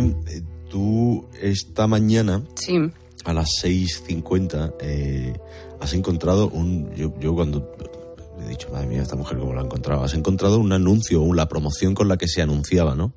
[0.00, 2.78] José, eh, tú esta mañana Sí.
[3.24, 5.32] a las 6.50 eh,
[5.80, 6.92] has encontrado un...
[6.94, 7.72] Yo, yo cuando
[8.44, 11.46] he dicho, madre mía, esta mujer cómo la ha encontrado, has encontrado un anuncio, la
[11.48, 13.12] promoción con la que se anunciaba, ¿no?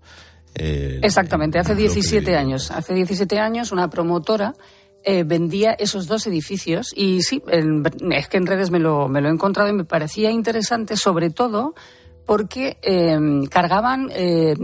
[0.54, 2.72] Eh, Exactamente, hace lo que 17 años.
[2.72, 4.54] Hace 17 años una promotora
[5.04, 9.22] eh, vendía esos dos edificios y sí, en- es que en redes me lo, me
[9.22, 11.76] lo he encontrado y me parecía interesante, sobre todo
[12.26, 13.18] porque eh,
[13.50, 14.56] cargaban eh,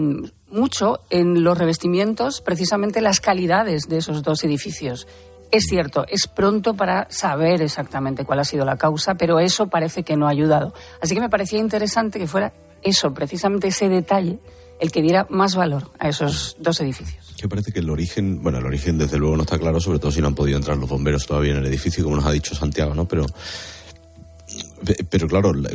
[0.50, 5.08] mucho en los revestimientos precisamente las calidades de esos dos edificios.
[5.52, 10.04] Es cierto, es pronto para saber exactamente cuál ha sido la causa, pero eso parece
[10.04, 10.74] que no ha ayudado.
[11.02, 14.40] Así que me parecía interesante que fuera eso, precisamente ese detalle,
[14.80, 17.34] el que diera más valor a esos dos edificios.
[17.40, 20.10] Que parece que el origen, bueno, el origen desde luego no está claro, sobre todo
[20.12, 22.56] si no han podido entrar los bomberos todavía en el edificio, como nos ha dicho
[22.56, 23.06] Santiago, ¿no?
[23.08, 23.34] Pero, pe-
[25.10, 25.70] pero claro, la,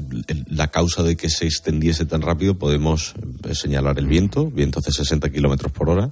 [0.49, 4.93] la causa de que se extendiese tan rápido podemos eh, señalar el viento, vientos de
[4.93, 6.11] 60 kilómetros por hora,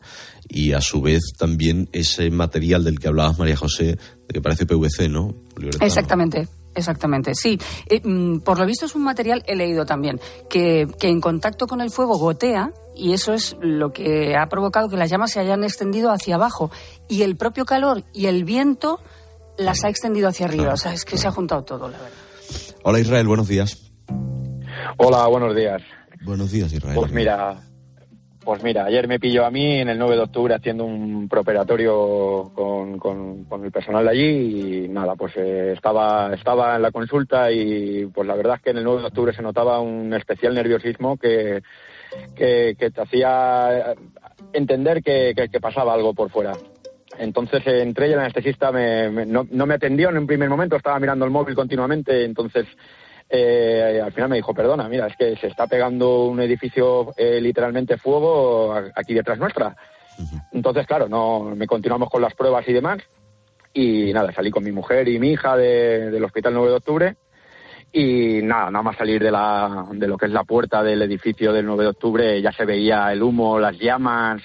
[0.48, 5.08] y a su vez también ese material del que hablabas, María José, que parece PVC,
[5.08, 5.34] ¿no?
[5.80, 6.48] Exactamente.
[6.76, 7.56] Exactamente, sí.
[7.88, 10.20] Eh, mm, por lo visto es un material, he leído también,
[10.50, 14.88] que, que en contacto con el fuego gotea y eso es lo que ha provocado
[14.88, 16.70] que las llamas se hayan extendido hacia abajo.
[17.08, 18.98] Y el propio calor y el viento
[19.56, 20.72] las ha extendido hacia arriba.
[20.72, 22.23] O sea, es que se ha juntado todo, la verdad.
[22.84, 23.90] Hola Israel, buenos días.
[24.98, 25.82] Hola, buenos días.
[26.22, 26.94] Buenos días Israel.
[26.96, 27.56] Pues mira,
[28.44, 32.50] pues mira, ayer me pilló a mí en el 9 de octubre haciendo un preoperatorio
[32.54, 36.90] con, con, con el personal de allí y nada, pues eh, estaba, estaba en la
[36.92, 40.12] consulta y pues la verdad es que en el 9 de octubre se notaba un
[40.12, 41.62] especial nerviosismo que,
[42.36, 43.94] que, que te hacía
[44.52, 46.52] entender que, que- que pasaba algo por fuera.
[47.18, 50.48] Entonces eh, entré y el anestesista me, me- no, no me atendió en un primer
[50.48, 52.66] momento, estaba mirando el móvil continuamente, entonces
[53.28, 57.40] eh, al final me dijo, perdona, mira, es que se está pegando un edificio eh,
[57.40, 59.76] literalmente fuego aquí detrás nuestra.
[60.52, 62.98] Entonces, claro, no me continuamos con las pruebas y demás.
[63.72, 67.16] Y nada, salí con mi mujer y mi hija de- del hospital 9 de octubre.
[67.96, 71.52] y nada, nada más salir de, la, de lo que es la puerta del edificio
[71.52, 74.42] del 9 de octubre ya se veía el humo, las llamas,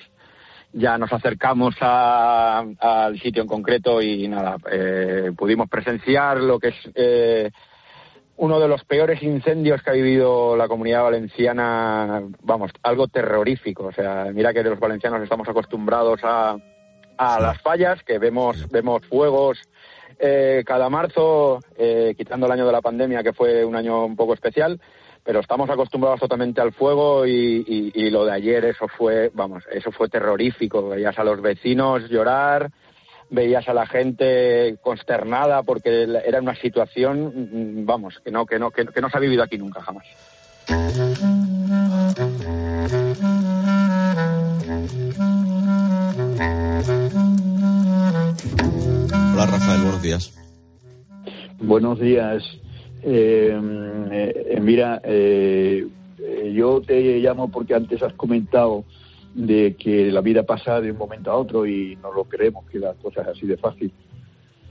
[0.74, 6.68] ya nos acercamos a- al sitio en concreto y nada, eh, pudimos presenciar lo que
[6.70, 7.52] es eh,
[8.38, 13.86] uno de los peores incendios que ha vivido la comunidad valenciana, vamos, algo terrorífico.
[13.88, 16.56] O sea, mira que los valencianos estamos acostumbrados a,
[17.18, 19.60] a las fallas, que vemos, vemos fuegos
[20.20, 24.16] eh, cada marzo, eh, quitando el año de la pandemia, que fue un año un
[24.16, 24.80] poco especial,
[25.30, 29.64] pero estamos acostumbrados totalmente al fuego y, y- y lo de ayer, eso fue, vamos,
[29.72, 30.90] eso fue terrorífico.
[30.90, 32.72] Veías a los vecinos llorar,
[33.30, 38.72] veías a la gente consternada porque era una situación, mm, vamos, que no, que no,
[38.72, 40.08] que, que no se ha vivido aquí nunca jamás.
[49.34, 50.34] Hola Rafael, buenos días.
[51.60, 52.44] Buenos días.
[53.02, 53.58] Eh,
[54.12, 55.88] eh, mira, eh,
[56.20, 58.84] eh, yo te llamo porque antes has comentado
[59.34, 62.80] de que la vida pasa de un momento a otro y no lo creemos que
[62.80, 63.92] las cosas así de fácil.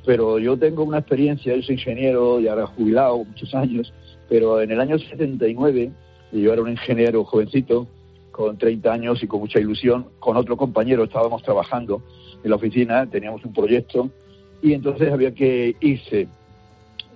[0.05, 3.93] Pero yo tengo una experiencia, yo soy ingeniero y ahora jubilado muchos años,
[4.29, 5.91] pero en el año 79
[6.33, 7.87] yo era un ingeniero jovencito
[8.31, 12.03] con 30 años y con mucha ilusión, con otro compañero estábamos trabajando
[12.43, 14.11] en la oficina, teníamos un proyecto
[14.63, 16.29] y entonces había que irse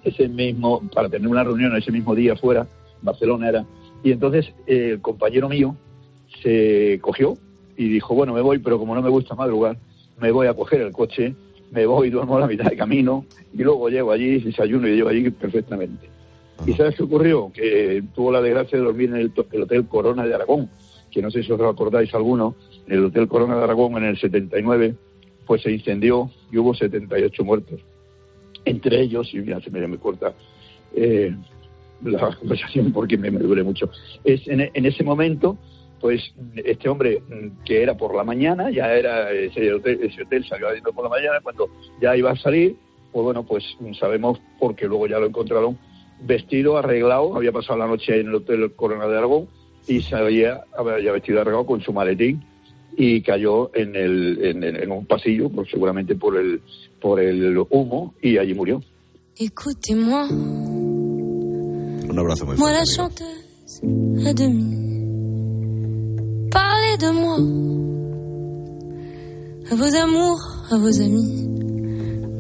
[0.05, 2.67] ese mismo, para tener una reunión ese mismo día fuera,
[3.03, 3.67] Barcelona era,
[4.03, 5.77] y entonces eh, el compañero mío
[6.43, 7.37] se cogió
[7.77, 9.77] y dijo, bueno, me voy, pero como no me gusta madrugar,
[10.21, 11.35] me voy a coger el coche,
[11.71, 15.09] me voy, duermo a la mitad de camino, y luego llego allí, desayuno y llego
[15.09, 16.09] allí perfectamente.
[16.67, 17.51] ¿Y sabes qué ocurrió?
[17.53, 20.69] Que tuvo la desgracia de dormir en el, el Hotel Corona de Aragón,
[21.11, 22.55] que no sé si os acordáis alguno,
[22.87, 24.95] el Hotel Corona de Aragón en el 79,
[25.47, 27.81] pues se incendió y hubo 78 muertos.
[28.65, 30.33] Entre ellos, y mira, se me, me corta
[30.95, 31.35] eh,
[32.05, 33.91] la conversación porque me, me duele mucho,
[34.25, 35.57] es en, en ese momento,
[36.01, 40.45] pues este hombre mm, que era por la mañana, ya era ese hotel, ese hotel
[40.47, 41.69] salió yendo por la mañana, cuando
[42.01, 42.77] ya iba a salir,
[43.13, 45.79] pues bueno, pues mm, sabemos porque luego ya lo encontraron
[46.21, 49.49] vestido, arreglado, había pasado la noche en el Hotel Corona de Aragón
[49.87, 52.45] y salía había vestido arreglado con su maletín
[52.97, 56.61] y cayó en, el, en, en- en un pasillo, pues seguramente por el,
[57.01, 58.83] por el humo, y allí murió.
[59.39, 60.29] Écoutez-moi,
[62.11, 62.79] Un abrazo muy moi fuerte.
[62.79, 64.79] la chanteuse à demi.
[66.51, 67.39] Parlez de moi,
[69.71, 71.49] à vos amours, à vos amis.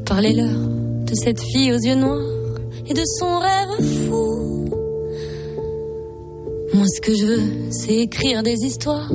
[0.06, 0.58] Parlez-leur
[1.06, 4.68] de cette fille aux yeux noirs et de son rêve fou.
[6.74, 9.10] Moi, ce que je veux, c'est écrire des histoires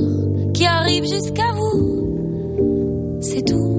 [0.58, 3.20] qui arrivent jusqu'à vous.
[3.22, 3.70] C'est tout.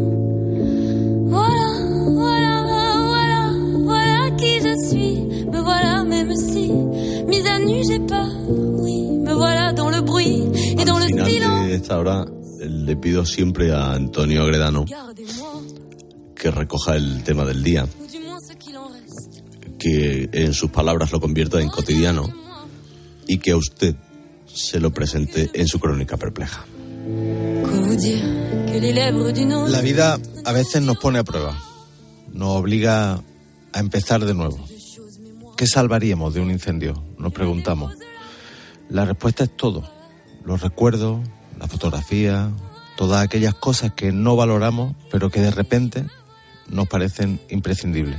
[1.27, 1.69] Voilà,
[2.23, 2.55] voilà,
[3.13, 3.53] voilà,
[3.83, 5.17] voilà qui je suis.
[5.53, 6.71] Me voilà, même si,
[7.27, 8.31] mise à nu, j'ai peur.
[8.85, 10.45] Oui, me voilà dans le bruit
[10.79, 11.69] et dans le Al final silence.
[11.69, 12.27] de esta hora
[12.61, 14.85] le pido siempre a Antonio Gredano
[16.35, 17.87] que recoja el tema del día,
[19.79, 22.29] que en sus palabras lo convierta en cotidiano
[23.27, 23.95] y que a usted
[24.59, 26.67] se lo presente en su crónica perpleja.
[29.69, 31.57] La vida a veces nos pone a prueba,
[32.33, 33.23] nos obliga
[33.73, 34.59] a empezar de nuevo.
[35.57, 37.03] ¿Qué salvaríamos de un incendio?
[37.19, 37.95] Nos preguntamos.
[38.89, 39.89] La respuesta es todo.
[40.45, 41.21] Los recuerdos,
[41.59, 42.51] la fotografía,
[42.97, 46.05] todas aquellas cosas que no valoramos, pero que de repente
[46.69, 48.19] nos parecen imprescindibles.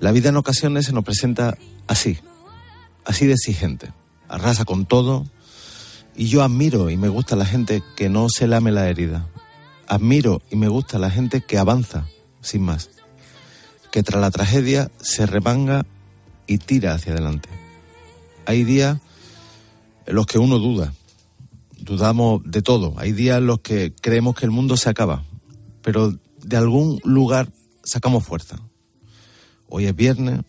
[0.00, 1.56] La vida en ocasiones se nos presenta
[1.88, 2.18] así,
[3.04, 3.92] así de exigente.
[4.28, 5.26] Arrasa con todo
[6.16, 9.26] y yo admiro y me gusta la gente que no se lame la herida.
[9.88, 12.06] Admiro y me gusta la gente que avanza,
[12.40, 12.90] sin más.
[13.90, 15.84] Que tras la tragedia se remanga
[16.46, 17.48] y tira hacia adelante.
[18.46, 18.98] Hay días
[20.06, 20.92] en los que uno duda.
[21.78, 22.94] Dudamos de todo.
[22.96, 25.24] Hay días en los que creemos que el mundo se acaba.
[25.82, 27.50] Pero de algún lugar
[27.82, 28.58] sacamos fuerza.
[29.68, 30.40] Hoy es viernes,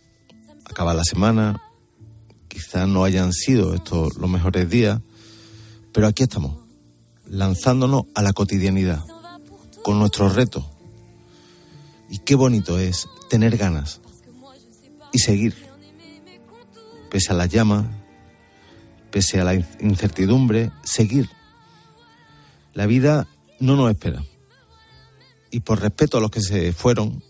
[0.65, 1.61] acaba la semana.
[2.55, 5.01] Quizás no hayan sido estos los mejores días.
[5.91, 6.57] Pero aquí estamos,
[7.27, 9.01] lanzándonos a la cotidianidad,
[9.83, 10.63] con nuestros retos.
[12.09, 13.99] Y qué bonito es tener ganas
[15.11, 15.53] y seguir,
[17.11, 17.87] pese a las llamas,
[19.11, 21.29] pese a la in- incertidumbre, seguir.
[22.73, 23.27] La vida
[23.59, 24.23] no nos espera.
[25.51, 27.21] Y por respeto a los que se fueron,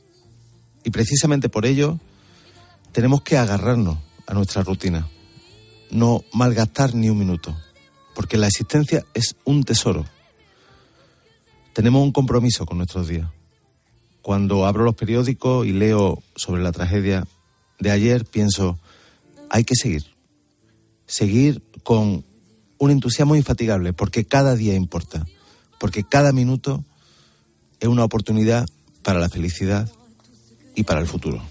[0.83, 1.99] y precisamente por ello,
[2.91, 3.97] tenemos que agarrarnos
[4.27, 5.07] a nuestra rutina,
[5.91, 7.55] no malgastar ni un minuto
[8.15, 10.05] porque la existencia es un tesoro.
[11.73, 13.29] Tenemos un compromiso con nuestros días.
[14.21, 17.27] Cuando abro los periódicos y leo sobre la tragedia
[17.77, 18.79] de ayer, pienso,
[19.49, 20.05] hay que seguir.
[21.05, 22.23] Seguir con
[22.77, 25.27] un entusiasmo infatigable, porque cada día importa,
[25.79, 26.83] porque cada minuto
[27.79, 28.65] es una oportunidad
[29.03, 29.91] para la felicidad
[30.73, 31.41] y para el futuro.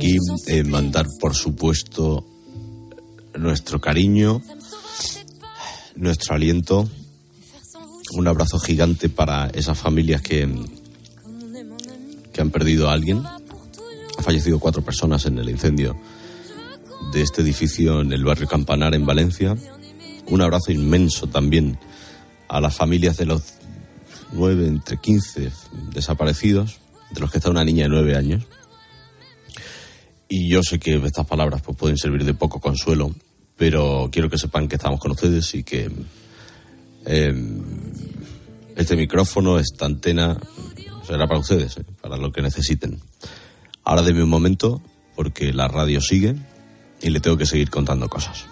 [0.00, 2.24] Aquí, eh, mandar, por supuesto,
[3.38, 4.40] nuestro cariño,
[5.94, 6.88] nuestro aliento,
[8.14, 10.48] un abrazo gigante para esas familias que,
[12.32, 13.22] que han perdido a alguien.
[14.16, 15.94] Ha fallecido cuatro personas en el incendio
[17.12, 19.54] de este edificio en el barrio Campanar, en Valencia.
[20.28, 21.78] Un abrazo inmenso también
[22.48, 23.42] a las familias de los
[24.32, 25.52] nueve, entre quince
[25.92, 26.78] desaparecidos,
[27.10, 28.46] de los que está una niña de nueve años.
[30.32, 33.12] Y yo sé que estas palabras pues, pueden servir de poco consuelo,
[33.56, 35.90] pero quiero que sepan que estamos con ustedes y que
[37.04, 37.62] em,
[38.76, 40.38] este micrófono, esta antena,
[41.04, 43.00] será para ustedes, eh, para lo que necesiten.
[43.82, 44.80] Ahora denme un momento,
[45.16, 46.36] porque la radio sigue
[47.02, 48.46] y le tengo que seguir contando cosas.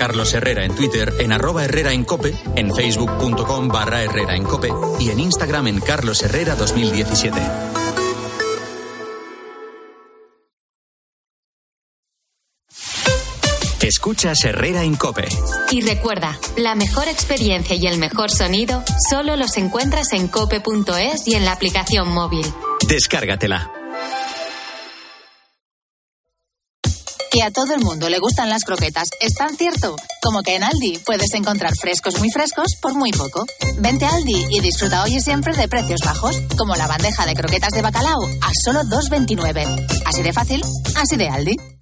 [0.00, 4.70] Carlos Herrera en Twitter en arroba Herrera en Cope, en facebook.com barra Herrera en Cope
[4.98, 7.38] y en Instagram en Carlos Herrera 2017.
[13.82, 15.28] Escuchas Herrera en Cope.
[15.70, 21.34] Y recuerda, la mejor experiencia y el mejor sonido solo los encuentras en cope.es y
[21.34, 22.46] en la aplicación móvil.
[22.88, 23.79] Descárgatela.
[27.30, 30.64] Que a todo el mundo le gustan las croquetas es tan cierto como que en
[30.64, 33.46] Aldi puedes encontrar frescos muy frescos por muy poco.
[33.78, 37.34] Vente a Aldi y disfruta hoy y siempre de precios bajos, como la bandeja de
[37.34, 40.02] croquetas de bacalao a solo 2,29.
[40.06, 40.62] Así de fácil,
[40.96, 41.79] así de Aldi.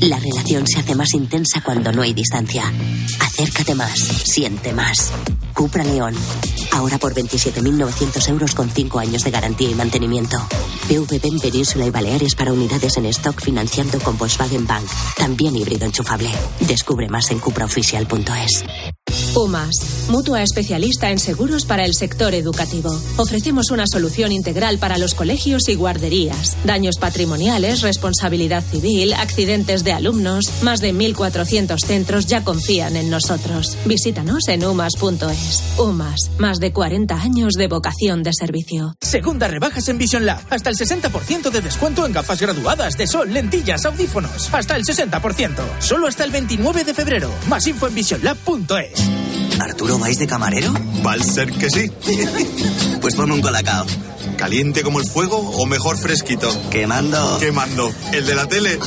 [0.00, 2.64] La relación se hace más intensa cuando no hay distancia.
[3.20, 5.12] Acércate más, siente más.
[5.54, 6.14] Cupra León.
[6.72, 10.36] Ahora por 27.900 euros con 5 años de garantía y mantenimiento.
[10.88, 14.84] PVP en Península y Baleares para unidades en stock financiando con Volkswagen Bank.
[15.16, 16.30] También híbrido enchufable.
[16.60, 18.64] Descubre más en cupraoficial.es.
[19.36, 22.96] UMAS, mutua especialista en seguros para el sector educativo.
[23.16, 26.56] Ofrecemos una solución integral para los colegios y guarderías.
[26.64, 30.44] Daños patrimoniales, responsabilidad civil, accidentes de alumnos.
[30.62, 33.76] Más de 1.400 centros ya confían en nosotros.
[33.86, 35.62] Visítanos en umas.es.
[35.78, 38.94] UMAS, más de 40 años de vocación de servicio.
[39.00, 40.42] Segunda rebajas en Vision Lab.
[40.48, 44.52] Hasta el 60% de descuento en gafas graduadas de sol, lentillas, audífonos.
[44.54, 45.60] Hasta el 60%.
[45.80, 47.30] Solo hasta el 29 de febrero.
[47.48, 49.23] Más info en visionlab.es.
[49.60, 50.72] ¿Arturo vais de camarero?
[51.04, 51.90] Va a ser que sí.
[53.04, 53.84] pues ponme un colacao.
[54.38, 56.48] ¿Caliente como el fuego o mejor fresquito?
[56.70, 57.36] Quemando.
[57.38, 57.92] Quemando.
[58.14, 58.78] ¿El de la tele?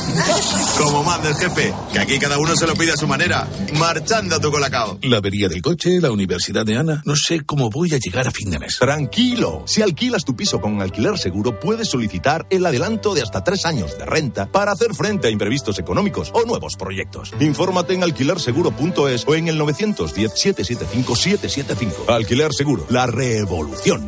[0.76, 3.46] como manda el jefe, que aquí cada uno se lo pide a su manera.
[3.78, 4.98] Marchando a tu colacao.
[5.02, 7.00] La avería del coche, la universidad de Ana.
[7.04, 8.80] No sé cómo voy a llegar a fin de mes.
[8.80, 9.62] Tranquilo.
[9.66, 13.96] Si alquilas tu piso con alquiler seguro, puedes solicitar el adelanto de hasta tres años
[13.98, 17.32] de renta para hacer frente a imprevistos económicos o nuevos proyectos.
[17.38, 22.08] Infórmate en alquilerseguro.es o en el 910-775-775.
[22.08, 24.07] Alquiler Seguro, la revolución